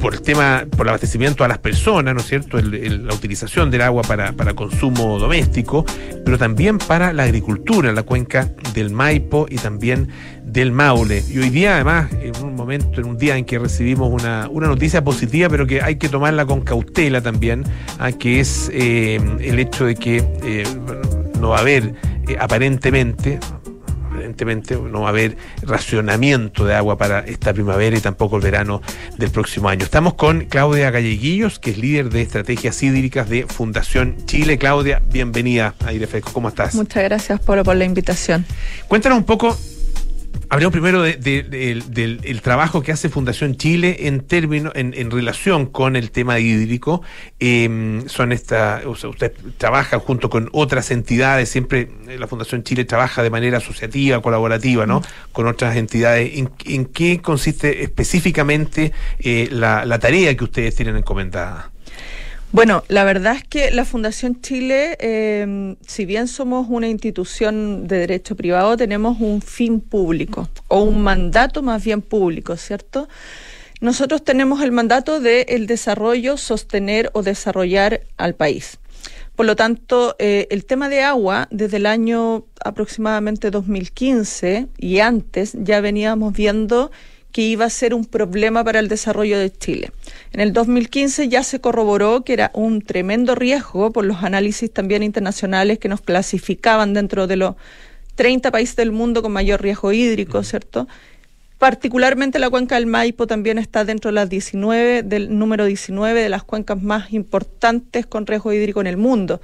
[0.01, 2.59] por el tema, por el abastecimiento a las personas, ¿no es cierto?
[2.61, 5.87] La utilización del agua para, para consumo doméstico,
[6.25, 10.09] pero también para la agricultura, la cuenca del Maipo y también
[10.53, 11.25] del Maule.
[11.29, 14.67] Y hoy día, además, en un momento, en un día en que recibimos una, una
[14.67, 17.65] noticia positiva, pero que hay que tomarla con cautela también,
[17.99, 20.65] ah, que es eh, el hecho de que eh,
[21.41, 21.95] no va a haber
[22.29, 23.41] eh, aparentemente
[24.15, 28.83] evidentemente no va a haber racionamiento de agua para esta primavera y tampoco el verano
[29.17, 29.85] del próximo año.
[29.85, 34.59] Estamos con Claudia Galleguillos, que es líder de estrategias hídricas de Fundación Chile.
[34.59, 36.31] Claudia, bienvenida a Aire Fresco.
[36.33, 36.75] ¿Cómo estás?
[36.75, 38.45] Muchas gracias, Polo, por la invitación.
[38.87, 39.57] Cuéntanos un poco,
[40.49, 44.95] hablemos primero de- de- del- del el trabajo que hace Fundación Chile en términos, en,
[44.95, 47.03] en relación con el tema hídrico.
[47.41, 52.63] Eh, son esta, o sea, usted trabaja junto con otras entidades, siempre eh, la Fundación
[52.63, 55.03] Chile trabaja de manera asociativa, colaborativa, ¿no?
[55.33, 56.39] Con otras entidades.
[56.39, 61.72] ¿En, en qué consiste específicamente eh, la, la tarea que ustedes tienen encomendada?
[62.53, 68.01] Bueno, la verdad es que la Fundación Chile, eh, si bien somos una institución de
[68.01, 73.09] derecho privado, tenemos un fin público o un mandato más bien público, ¿cierto?
[73.81, 78.79] Nosotros tenemos el mandato de el desarrollo, sostener o desarrollar al país.
[79.35, 85.57] Por lo tanto, eh, el tema de agua, desde el año aproximadamente 2015 y antes,
[85.59, 86.91] ya veníamos viendo
[87.33, 89.91] que iba a ser un problema para el desarrollo de Chile.
[90.33, 95.03] En el 2015 ya se corroboró que era un tremendo riesgo por los análisis también
[95.03, 97.57] internacionales que nos clasificaban dentro de los
[98.15, 100.87] 30 países del mundo con mayor riesgo hídrico, ¿cierto?
[101.63, 106.29] Particularmente la cuenca del Maipo también está dentro de las 19, del número 19 de
[106.29, 109.41] las cuencas más importantes con riesgo hídrico en el mundo.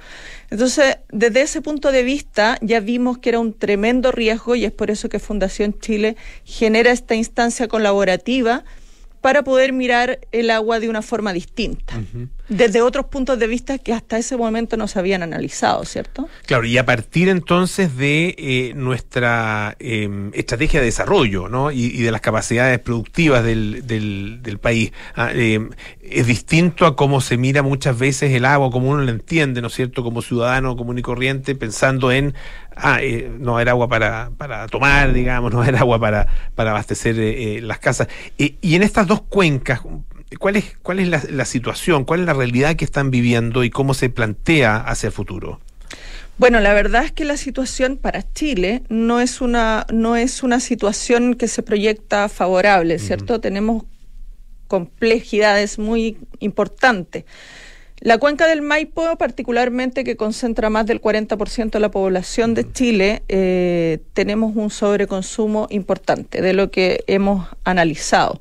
[0.49, 4.73] Entonces, desde ese punto de vista, ya vimos que era un tremendo riesgo y es
[4.73, 8.65] por eso que Fundación Chile genera esta instancia colaborativa
[9.21, 11.93] para poder mirar el agua de una forma distinta,
[12.49, 16.27] desde otros puntos de vista que hasta ese momento no se habían analizado, ¿cierto?
[16.47, 21.71] Claro, y a partir entonces de eh, nuestra eh, estrategia de desarrollo ¿no?
[21.71, 25.69] y, y de las capacidades productivas del, del, país, ah, eh,
[26.01, 29.67] es distinto a cómo se mira muchas veces el agua, como uno lo entiende, ¿no
[29.67, 32.33] es cierto?, como ciudadano común y corriente, pensando en,
[32.75, 37.63] ah, eh, no era agua para, para tomar, digamos, no era agua para, para abastecer
[37.63, 38.07] las casas.
[38.37, 39.81] Y en estas dos cuencas,
[40.37, 43.69] ¿cuál es, cuál es la, la situación, cuál es la realidad que están viviendo y
[43.69, 45.59] cómo se plantea hacia el futuro?
[46.39, 50.61] Bueno, la verdad es que la situación para Chile no es una, no es una
[50.61, 53.41] situación que se proyecta favorable, ¿cierto?
[53.41, 53.83] Tenemos
[54.69, 57.25] complejidades muy importantes.
[57.99, 63.23] La cuenca del Maipo, particularmente que concentra más del 40% de la población de Chile,
[63.27, 68.39] eh, tenemos un sobreconsumo importante de lo que hemos analizado.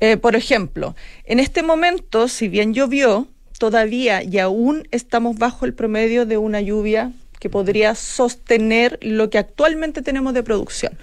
[0.00, 0.94] Eh, por ejemplo,
[1.24, 3.28] en este momento, si bien llovió,
[3.58, 9.38] todavía y aún estamos bajo el promedio de una lluvia que podría sostener lo que
[9.38, 10.98] actualmente tenemos de producción.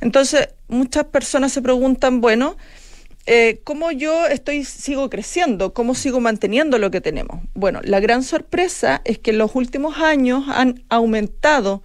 [0.00, 2.56] Entonces, muchas personas se preguntan, bueno,
[3.26, 5.74] eh, ¿cómo yo estoy, sigo creciendo?
[5.74, 7.40] ¿Cómo sigo manteniendo lo que tenemos?
[7.54, 11.82] Bueno, la gran sorpresa es que en los últimos años han aumentado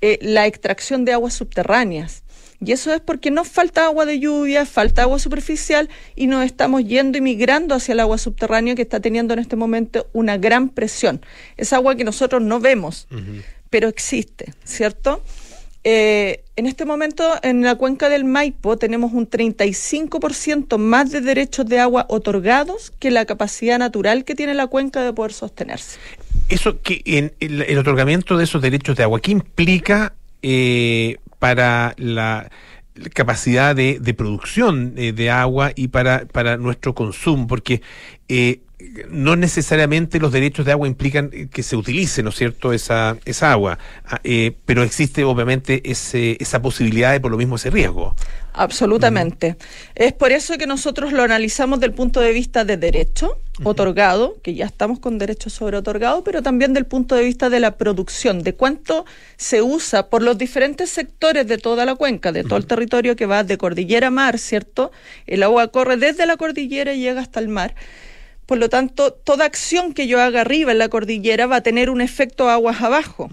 [0.00, 2.22] eh, la extracción de aguas subterráneas
[2.64, 6.84] Y eso es porque nos falta agua de lluvia, falta agua superficial y nos estamos
[6.84, 10.68] yendo y migrando hacia el agua subterránea que está teniendo en este momento una gran
[10.68, 11.22] presión.
[11.56, 13.08] Es agua que nosotros no vemos,
[13.70, 15.22] pero existe, ¿cierto?
[15.82, 21.64] Eh, en este momento, en la cuenca del Maipo, tenemos un 35% más de derechos
[21.64, 25.98] de agua otorgados que la capacidad natural que tiene la cuenca de poder sostenerse.
[26.50, 31.94] Eso que en el, el otorgamiento de esos derechos de agua, ¿qué implica eh, para
[31.96, 32.50] la
[33.14, 37.48] capacidad de, de producción eh, de agua y para, para nuestro consumo?
[37.48, 37.82] Porque
[38.28, 38.60] eh,
[39.08, 43.52] no necesariamente los derechos de agua implican que se utilice, ¿no es cierto?, esa, esa
[43.52, 48.14] agua, Ah, eh, pero existe obviamente ese, esa posibilidad de por lo mismo ese riesgo.
[48.52, 49.56] Absolutamente.
[49.94, 54.54] Es por eso que nosotros lo analizamos del punto de vista de derecho otorgado, que
[54.54, 58.42] ya estamos con derecho sobre otorgado, pero también del punto de vista de la producción,
[58.42, 59.04] de cuánto
[59.36, 63.26] se usa por los diferentes sectores de toda la cuenca, de todo el territorio que
[63.26, 64.90] va de cordillera a mar, ¿cierto?
[65.26, 67.74] El agua corre desde la cordillera y llega hasta el mar.
[68.50, 71.88] Por lo tanto, toda acción que yo haga arriba en la cordillera va a tener
[71.88, 73.30] un efecto aguas abajo.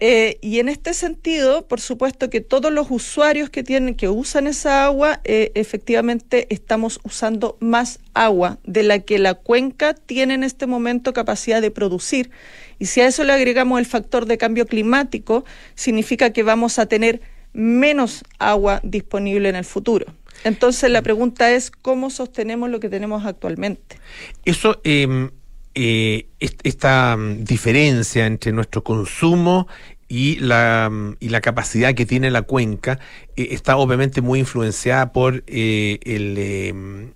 [0.00, 4.46] Eh, y en este sentido, por supuesto que todos los usuarios que tienen, que usan
[4.46, 10.44] esa agua, eh, efectivamente estamos usando más agua de la que la cuenca tiene en
[10.44, 12.30] este momento capacidad de producir.
[12.78, 16.86] Y si a eso le agregamos el factor de cambio climático, significa que vamos a
[16.86, 17.20] tener
[17.52, 20.06] menos agua disponible en el futuro.
[20.44, 23.98] Entonces la pregunta es cómo sostenemos lo que tenemos actualmente.
[24.44, 25.30] Eso, eh,
[25.74, 29.68] eh, est- esta mm, diferencia entre nuestro consumo
[30.08, 32.98] y la, mm, y la capacidad que tiene la cuenca
[33.36, 36.74] eh, está obviamente muy influenciada por eh, el, eh,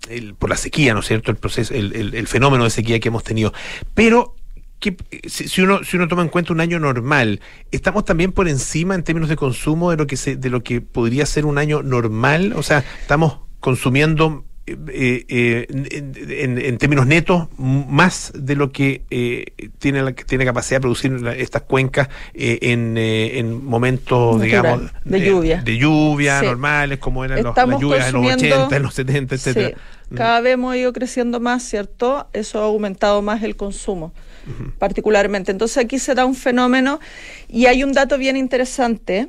[0.09, 1.31] el- por la sequía, ¿no es cierto?
[1.31, 3.53] El proceso, el- el fenómeno de sequía que hemos tenido.
[3.95, 4.35] Pero
[4.79, 4.97] que,
[5.29, 9.03] si, uno si uno toma en cuenta un año normal, estamos también por encima en
[9.03, 12.53] términos de consumo de lo que se, de lo que podría ser un año normal,
[12.57, 19.03] o sea, estamos consumiendo eh, eh, en, en- en términos netos más de lo que
[19.11, 19.45] eh,
[19.79, 25.21] tiene la, tiene capacidad de producir la- estas cuencas en, en momentos Natural, digamos de
[25.21, 25.63] lluvia.
[25.63, 26.47] de lluvia Sí.
[26.47, 29.69] normales como eran los- las lluvias en los consumiendo- 80 en los 70 etcétera
[30.09, 32.29] Sí, cada vez hemos ido creciendo más, ¿cierto?
[32.33, 34.13] Eso ha aumentado más el consumo,
[34.79, 35.51] particularmente.
[35.51, 37.01] Entonces aquí se da un fenómeno
[37.49, 39.29] y hay un dato bien interesante.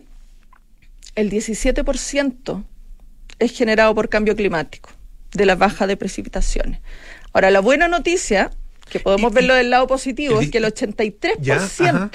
[1.16, 2.64] El 17%
[3.40, 4.90] es generado por cambio climático,
[5.34, 6.80] de la baja de precipitaciones.
[7.34, 8.52] Ahora, la buena noticia,
[8.90, 12.10] que podemos verlo del lado positivo, es que el 83% Ya, ajá,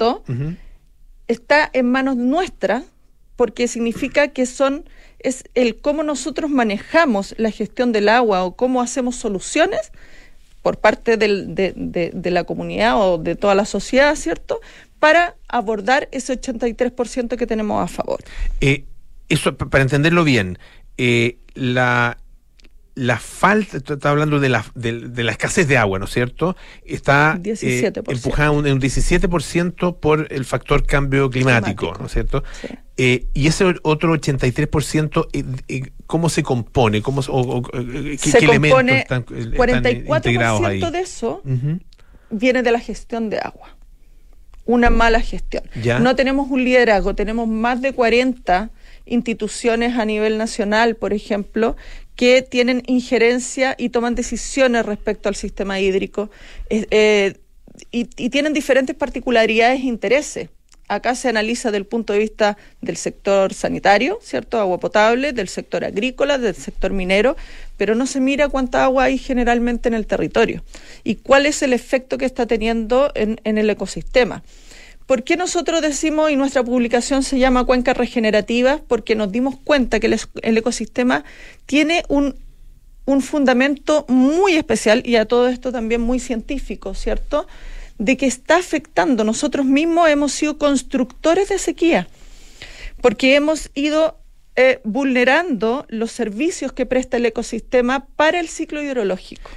[1.27, 2.83] está en manos nuestras
[3.35, 4.85] porque significa que son
[5.19, 9.91] es el cómo nosotros manejamos la gestión del agua o cómo hacemos soluciones
[10.61, 14.59] por parte del- de, de- de la comunidad o de toda la sociedad, ¿cierto?
[14.99, 18.21] Para abordar ese 83% que tenemos a favor.
[18.61, 18.85] Eh,
[19.29, 20.57] eso, pa- para entenderlo bien,
[20.97, 22.17] eh, la,
[22.95, 26.11] la falta, tú estás hablando de la, de, de la escasez de agua, ¿no es
[26.11, 26.55] cierto?
[26.85, 28.11] Está eh, 17%.
[28.11, 32.43] empujada un, un 17% por el factor cambio climático, Climático, ¿no es cierto?
[32.97, 37.01] Eh, y ese otro 83%, eh, eh, ¿cómo se compone?
[37.01, 39.85] ¿Cómo, se- o- o- ¿qué, Se qué elementos compone están, eh, están
[40.15, 40.79] integrados ahí?
[40.79, 41.41] 44% de eso
[42.29, 43.75] viene de la gestión de agua.
[44.65, 45.63] Una mala gestión.
[45.81, 45.99] Ya.
[45.99, 48.69] No tenemos un liderazgo, tenemos más de 40
[49.05, 51.75] instituciones a nivel nacional, por ejemplo,
[52.15, 56.29] que tienen injerencia y toman decisiones respecto al sistema hídrico
[56.69, 57.35] eh,
[57.91, 60.49] y, y tienen diferentes particularidades e intereses.
[60.89, 64.59] Acá se analiza del punto de vista del sector sanitario, ¿cierto?
[64.59, 67.37] Agua potable, del sector agrícola, del sector minero,
[67.77, 70.61] pero no se mira cuánta agua hay generalmente en el territorio
[71.03, 74.43] y cuál es el efecto que está teniendo en, en el ecosistema.
[75.05, 78.81] ¿Por qué nosotros decimos, y nuestra publicación se llama Cuencas Regenerativas?
[78.87, 81.23] Porque nos dimos cuenta que el ecosistema
[81.65, 82.35] tiene un,
[83.05, 87.47] un fundamento muy especial y a todo esto también muy científico, ¿cierto?
[87.97, 89.23] De que está afectando.
[89.23, 92.07] Nosotros mismos hemos sido constructores de sequía,
[93.01, 94.17] porque hemos ido
[94.55, 99.49] eh, vulnerando los servicios que presta el ecosistema para el ciclo hidrológico.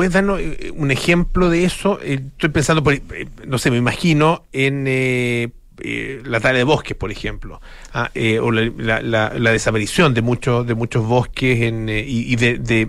[0.00, 2.00] ¿Puedes darnos eh, un ejemplo de eso?
[2.02, 3.02] Eh, estoy pensando, por, eh,
[3.46, 5.50] no sé, me imagino en eh,
[5.82, 7.60] eh, la tala de bosques, por ejemplo,
[7.92, 12.02] ah, eh, o la, la- la- la desaparición de muchos de muchos bosques en, eh,
[12.08, 12.88] y, y de, de,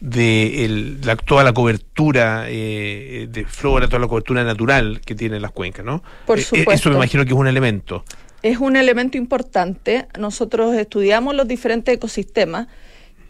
[0.00, 5.50] de el- la- toda la cobertura de flora, toda la cobertura natural que tienen las
[5.50, 6.02] cuencas, ¿no?
[6.24, 6.72] Por supuesto.
[6.72, 8.02] eso me imagino que es un elemento.
[8.42, 10.06] es un elemento importante.
[10.18, 12.68] Nosotros estudiamos los diferentes ecosistemas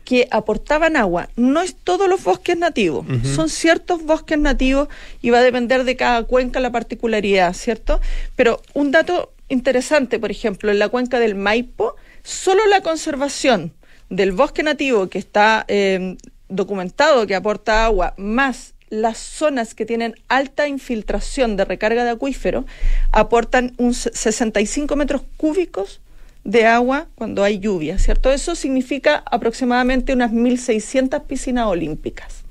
[0.07, 1.28] que aportaban agua.
[1.36, 3.04] No es todos los bosques nativos,
[3.34, 4.88] son ciertos bosques nativos
[5.20, 8.00] y va a depender de cada cuenca la particularidad, ¿cierto?
[8.36, 11.96] Pero un dato interesante, por ejemplo, en la cuenca del Maipo
[12.26, 13.72] Solo la conservación
[14.11, 16.16] del bosque nativo que está eh,
[16.48, 22.66] documentado que aporta agua, más las zonas que tienen alta infiltración de recarga de acuífero,
[23.12, 26.00] aportan un 65 metros cúbicos
[26.47, 28.32] de agua cuando hay lluvia, ¿cierto?
[28.32, 32.44] Eso significa aproximadamente unas 1.600 piscinas olímpicas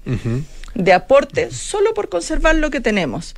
[0.76, 3.36] de aporte solo por conservar lo que tenemos.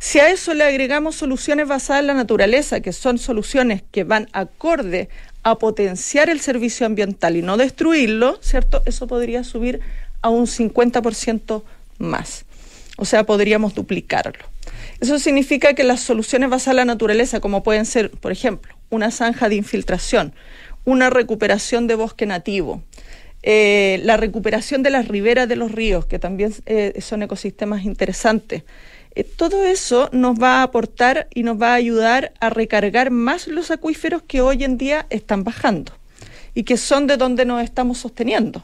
[0.00, 4.28] Si a eso le agregamos soluciones basadas en la naturaleza, que son soluciones que van
[4.32, 5.08] acorde
[5.44, 8.82] a potenciar el servicio ambiental y no destruirlo, ¿cierto?
[8.86, 9.80] Eso podría subir
[10.20, 11.62] a un 50%
[11.98, 12.44] más.
[12.96, 14.44] O sea, podríamos duplicarlo.
[14.98, 19.10] Eso significa que las soluciones basadas en la naturaleza, como pueden ser, por ejemplo, una
[19.10, 20.34] zanja de infiltración,
[20.84, 22.82] una recuperación de bosque nativo,
[23.42, 28.64] eh, la recuperación de las riberas de los ríos, que también eh, son ecosistemas interesantes,
[29.14, 33.48] eh, todo eso nos va a aportar y nos va a ayudar a recargar más
[33.48, 35.92] los acuíferos que hoy en día están bajando
[36.54, 38.62] y que son de donde nos estamos sosteniendo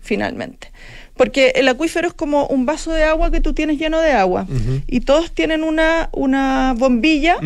[0.00, 0.72] finalmente.
[1.14, 4.46] Porque el acuífero es como un vaso de agua que tú tienes lleno de agua
[4.86, 7.38] y todos tienen una, una bombilla,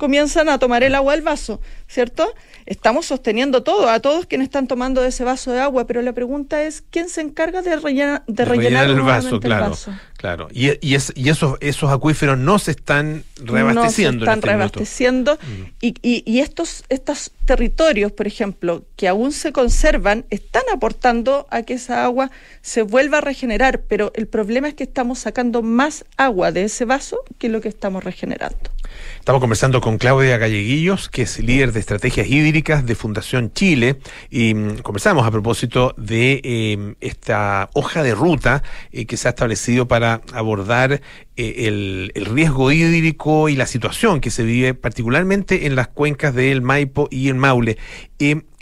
[0.00, 2.34] comienzan a tomar el agua del vaso, ¿cierto?
[2.64, 6.14] Estamos sosteniendo todo, a todos quienes están tomando de ese vaso de agua, pero la
[6.14, 9.40] pregunta es, ¿quién se encarga de, rellenar, de, rellenar, el vaso?
[9.40, 9.76] Claro,
[10.16, 10.48] claro.
[10.52, 14.24] Y, y, y esos, esos acuíferos no se están reabasteciendo.
[14.24, 15.38] No se están este reabasteciendo
[15.82, 21.74] y, y, estos, estos territorios, por ejemplo, que aún se conservan, están aportando a que
[21.74, 22.30] esa agua
[22.62, 26.86] se vuelva a regenerar, pero el problema es que estamos sacando más agua de ese
[26.86, 28.70] vaso que lo que estamos regenerando.
[29.18, 33.98] Estamos conversando con Claudia Galleguillos, que es líder de estrategias hídricas de Fundación Chile,
[34.30, 39.30] y mm, conversamos a propósito de em, esta hoja de ruta eh, que se ha
[39.30, 41.00] establecido para abordar
[41.36, 46.62] eh, el, riesgo hídrico y la situación que se vive particularmente en las cuencas del
[46.62, 47.78] Maipo y el Maule.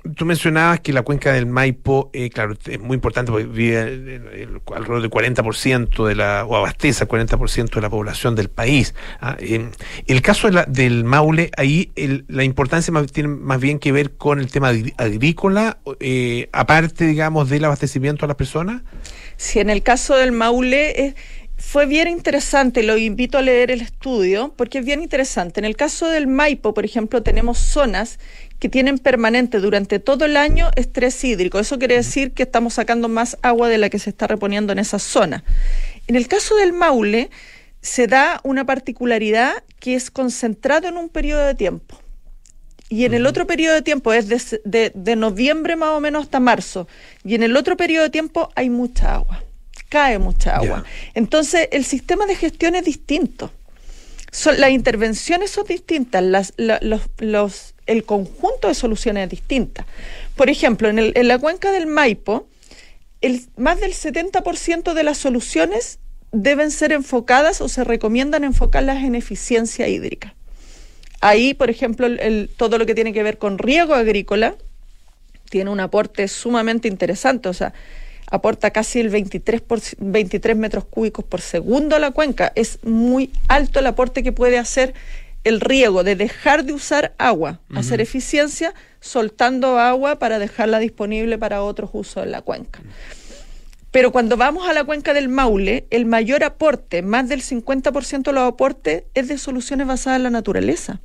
[0.09, 3.79] Eh, tú mencionabas que la cuenca del Maipo, eh, claro, es muy importante porque vive
[4.75, 8.95] alrededor del 40% de la, o abastece al 40% de la población del país.
[9.21, 9.37] ¿ah?
[9.39, 11.93] el caso del Maule, ahí
[12.29, 17.65] la importancia tiene más bien que ver con el tema agrícola, eh, aparte, digamos, del
[17.65, 18.83] abastecimiento a las personas.
[19.37, 21.07] Sí, en el caso del Maule...
[21.07, 21.15] es
[21.59, 25.61] fue bien interesante, lo invito a leer el estudio, porque es bien interesante.
[25.61, 28.19] En el caso del Maipo, por ejemplo, tenemos zonas
[28.61, 31.59] que tienen permanente durante todo el año estrés hídrico.
[31.59, 34.79] Eso quiere decir que estamos sacando más agua de la que se está reponiendo en
[34.79, 35.45] esa zona.
[36.07, 37.29] En el caso del Maule,
[37.81, 42.01] se da una particularidad que es concentrado en un periodo de tiempo.
[42.89, 46.41] Y en el otro periodo de tiempo es de, de, noviembre más o menos hasta
[46.41, 46.89] marzo.
[47.25, 49.43] Y en el otro periodo de tiempo hay mucha agua,
[49.89, 50.85] cae mucha agua.
[51.15, 53.51] Entonces el sistema de gestión es distinto.
[54.31, 59.87] Son, las intervenciones son distintas, las, los, los el conjunto de soluciones distintas.
[60.37, 62.47] Por ejemplo, en, el, en la cuenca del Maipo,
[63.21, 65.99] el, más del 70% de las soluciones
[66.31, 70.35] deben ser enfocadas o se recomiendan enfocarlas en eficiencia hídrica.
[71.21, 74.55] Ahí, por ejemplo, el, todo lo que tiene que ver con riego agrícola
[75.51, 77.73] tiene un aporte sumamente interesante, o sea,
[78.31, 82.53] aporta casi el 23, por, 23 metros cúbicos por segundo a la cuenca.
[82.55, 84.95] Es muy alto el aporte que puede hacer
[85.45, 91.63] el riego, de dejar de usar agua, hacer eficiencia, soltando agua para dejarla disponible para
[91.63, 92.81] otros usos en la cuenca.
[93.91, 98.33] Pero cuando vamos a la cuenca del Maule, el mayor aporte, más del 50% de
[98.33, 101.01] los aportes, es de soluciones basadas en la naturaleza.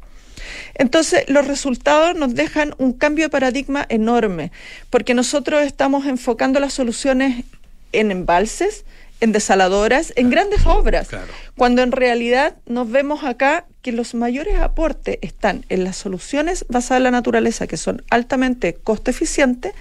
[0.76, 4.52] Entonces, los resultados nos dejan un cambio de paradigma enorme,
[4.90, 7.46] porque nosotros estamos enfocando las soluciones
[7.92, 8.86] en embalses,
[9.22, 11.08] en desaladoras, en grandes obras,
[11.56, 17.00] cuando en realidad nos vemos acá que los mayores aportes están en las soluciones basadas
[17.00, 19.74] en la naturaleza, que son altamente costo eficientes,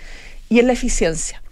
[0.49, 1.43] y en la eficiencia.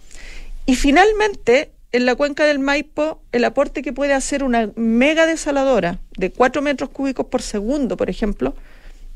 [0.67, 5.97] Y finalmente, en la cuenca del Maipo, el aporte que puede hacer una mega desaladora
[6.17, 8.55] de 4 metros cúbicos por segundo, por ejemplo,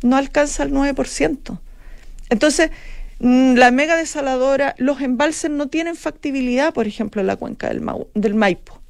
[0.02, 1.60] no alcanza el 9%.
[2.30, 2.72] Entonces,
[3.20, 7.82] Mm, la mega desaladora, los embalses no tienen factibilidad, por ejemplo, en la cuenca del,
[8.14, 8.82] del Maipo.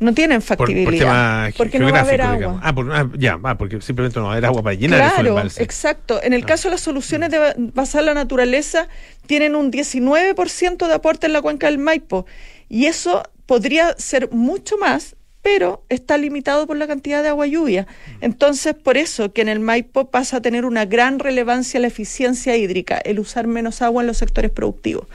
[0.00, 1.54] No tienen factibilidad.
[1.56, 2.60] porque no va a haber agua.
[2.60, 6.20] Ah, ah, ya, ah, porque simplemente no va a haber agua para llenar claro, Exacto.
[6.20, 8.88] En el caso de las soluciones de basar la naturaleza,
[9.26, 12.26] tienen un 19% de aporte en la cuenca del Maipo.
[12.68, 15.14] Y eso podría ser mucho más
[15.50, 17.86] pero está limitado por la cantidad de agua lluvia.
[18.20, 22.54] Entonces, por eso que en el Maipo pasa a tener una gran relevancia la eficiencia
[22.54, 25.06] hídrica, el usar menos agua en los sectores productivos.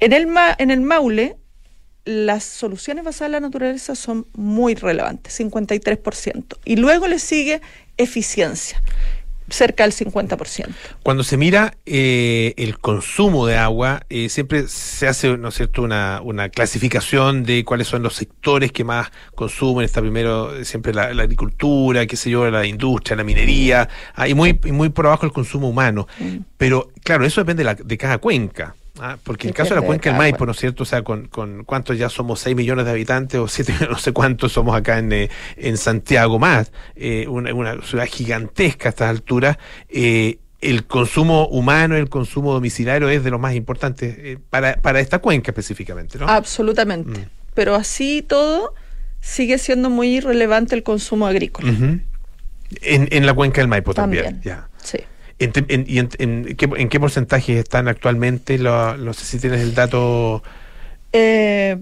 [0.00, 1.36] En el, en el Maule,
[2.06, 6.56] las soluciones basadas en la naturaleza son muy relevantes, 53%.
[6.64, 7.60] Y luego le sigue
[7.98, 8.82] eficiencia.
[9.48, 10.68] Cerca del 50%.
[11.02, 15.82] Cuando se mira eh, el consumo de agua, eh, siempre se hace, ¿no es cierto?,
[15.82, 19.84] una, una clasificación de cuáles son los sectores que más consumen.
[19.84, 24.28] Está primero eh, siempre la, la agricultura, qué sé yo, la industria, la minería, ah,
[24.28, 26.06] y, muy, y muy por abajo el consumo humano.
[26.18, 26.36] Mm.
[26.56, 28.74] Pero claro, eso depende de, la- de cada cuenca.
[29.00, 30.82] Ah, porque en el caso de la cuenca del Maipo, ¿no es cierto?
[30.82, 34.12] O sea, con, con cuántos ya somos 6 millones de habitantes o 7 no sé
[34.12, 39.10] cuántos somos acá en, eh, en Santiago más, eh, una, una ciudad gigantesca a estas
[39.10, 45.00] alturas, eh, el consumo humano, el consumo domiciliario es de lo más importantes para, para
[45.00, 46.26] esta cuenca específicamente, ¿no?
[46.26, 47.20] Absolutamente.
[47.20, 47.24] Mm.
[47.54, 48.74] Pero así todo
[49.20, 51.68] sigue siendo muy relevante el consumo agrícola.
[51.68, 51.98] En,
[53.10, 54.24] en la cuenca del Maipo también.
[54.24, 54.42] También.
[54.42, 54.68] ya.
[54.82, 54.98] Sí.
[55.38, 58.58] En, te- en- ¿Y en, en qué, en qué porcentajes están actualmente?
[58.58, 60.42] Lo- no sé si tienes el dato.
[61.12, 61.78] Eh,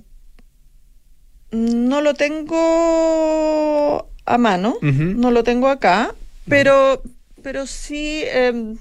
[1.52, 6.14] no lo tengo a mano, no lo tengo acá,
[6.48, 7.02] pero,
[7.42, 8.76] pero sí em,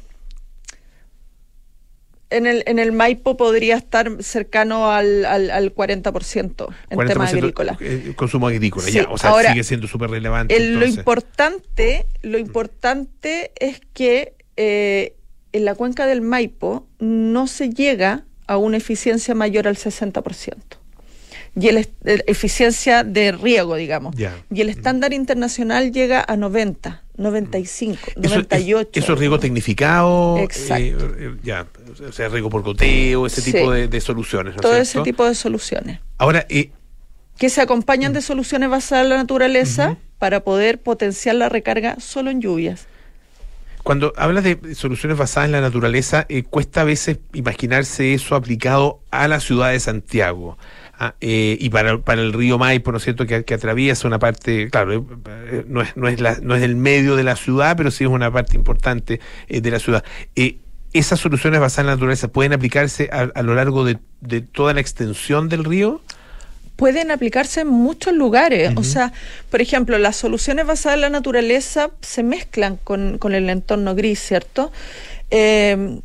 [2.31, 7.33] en, el, en el Maipo podría estar cercano al, al, al 40% en 40% temas
[7.33, 7.77] agrícolas.
[7.79, 9.07] eh, consumo agrícola, Sí, ya.
[9.09, 10.55] O sea, ahora, sigue siendo súper relevante.
[10.55, 15.15] El- lo importante, lo importante es que eh,
[15.51, 20.55] en la cuenca del Maipo no se llega a una eficiencia mayor al 60%.
[21.55, 21.87] Y el,
[22.25, 24.15] eficiencia de riego, digamos.
[24.51, 28.89] Y el estándar internacional llega a 90, 95, Eso, es- 98.
[28.99, 30.39] eso es riego tecnificado.
[30.39, 30.83] Exacto.
[30.83, 31.67] eh, eh, ya,
[32.07, 33.51] o sea, riego por goteo, ese Sí.
[33.53, 34.53] tipo de, de soluciones.
[34.55, 34.89] ¿no es Todo cierto?
[34.89, 35.99] ese tipo de soluciones.
[36.17, 36.71] Ahora, eh,
[37.37, 42.31] Que se acompañan de soluciones basadas en la naturaleza para poder potenciar la recarga solo
[42.31, 42.87] en lluvias.
[43.83, 49.01] Cuando hablas de soluciones basadas en la naturaleza, eh, cuesta a veces imaginarse eso aplicado
[49.11, 50.57] a la ciudad de Santiago.
[50.97, 54.93] Ah, eh, y para, el río Maipo, ¿no es cierto?, que, atraviesa una parte, claro,
[54.93, 55.03] eh,
[55.51, 58.03] eh, no, es, no, es la, no es el medio de la ciudad, pero sí
[58.03, 59.19] es una parte importante
[59.49, 60.03] de la ciudad.
[60.93, 64.79] ¿Esas soluciones basadas en la naturaleza pueden aplicarse a, a lo largo de toda la
[64.79, 66.01] extensión del río?
[66.75, 68.71] Pueden aplicarse en muchos lugares.
[68.75, 69.13] O sea,
[69.49, 74.19] por ejemplo, las soluciones basadas en la naturaleza se mezclan con, con el entorno gris,
[74.19, 74.71] ¿cierto?
[75.31, 75.99] Eh,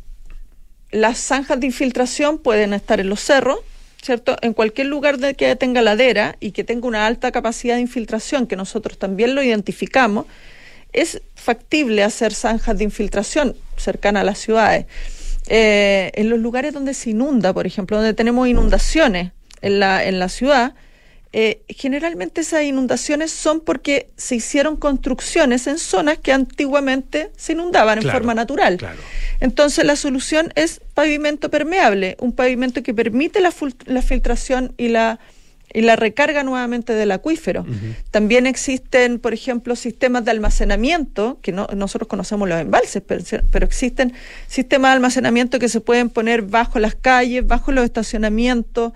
[0.91, 3.59] las zanjas de infiltración pueden estar en los cerros,
[4.01, 4.37] ¿cierto?
[4.41, 8.47] En cualquier lugar de que tenga ladera y que tenga una alta capacidad de infiltración,
[8.47, 10.25] que nosotros también lo identificamos,
[10.93, 14.85] es factible hacer zanjas de infiltración cercanas a las ciudades.
[15.47, 19.31] Eh, en los lugares donde se inunda, por ejemplo, donde tenemos inundaciones
[19.61, 20.73] en la, en la ciudad,
[21.31, 27.99] eh, generalmente esas inundaciones son porque se hicieron construcciones en zonas que antiguamente se inundaban
[27.99, 28.79] en forma natural.
[29.39, 33.53] Entonces la solución es pavimento permeable, un pavimento que permite la,
[33.85, 35.19] la filtración y la,
[35.71, 37.63] y la recarga nuevamente del acuífero.
[38.09, 43.67] También existen, por ejemplo, sistemas de almacenamiento, que no, nosotros conocemos los embalses, pero, pero
[43.67, 44.13] existen
[44.47, 48.93] sistemas de almacenamiento que se pueden poner bajo las calles, bajo los estacionamientos,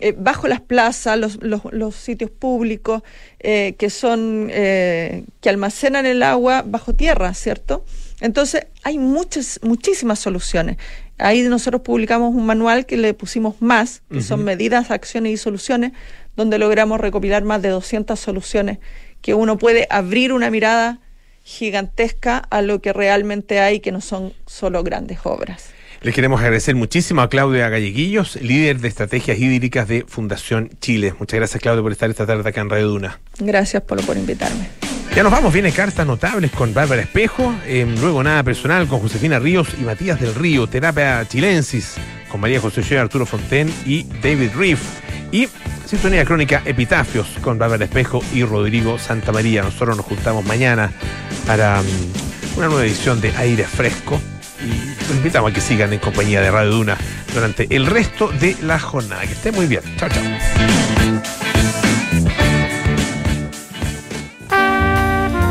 [0.00, 3.02] eh, bajo las plazas, los, los, los sitios públicos,
[3.38, 7.84] eh, que son, eh, que almacenan el agua bajo tierra, ¿cierto?
[8.20, 10.78] Entonces, hay muchas, muchísimas soluciones.
[11.18, 15.92] Ahí nosotros publicamos un manual que le pusimos más, que son medidas, acciones y soluciones,
[16.34, 18.78] donde logramos recopilar más de 200 soluciones
[19.20, 21.00] que uno puede abrir una mirada
[21.44, 25.70] gigantesca a lo que realmente hay, que no son solo grandes obras.
[26.04, 31.14] Les queremos agradecer muchísimo a Claudia Galleguillos, líder de estrategias hídricas de Fundación Chile.
[31.18, 33.20] Muchas gracias, Claudia, por estar esta tarde acá en Radio Duna.
[33.38, 34.68] Gracias por, por invitarme.
[35.16, 39.38] Ya nos vamos, viene cartas notables con Bárbara Espejo, eh, luego nada personal con Josefina
[39.38, 41.94] Ríos y Matías del Río, terapia chilensis
[42.28, 44.82] con María José Ochoa, Arturo Fonten y David Reef.
[45.32, 45.48] Y
[45.86, 49.62] sintonía crónica Epitafios con Bárbara Espejo y Rodrigo Santamaría.
[49.62, 50.92] Nosotros nos juntamos mañana
[51.46, 54.20] para mm, una nueva edición de Aire Fresco
[54.64, 56.96] los invitamos a que sigan en compañía de Radio Duna
[57.32, 59.22] durante el resto de la jornada.
[59.22, 59.82] Que estén muy bien.
[59.96, 60.83] Chao, chao.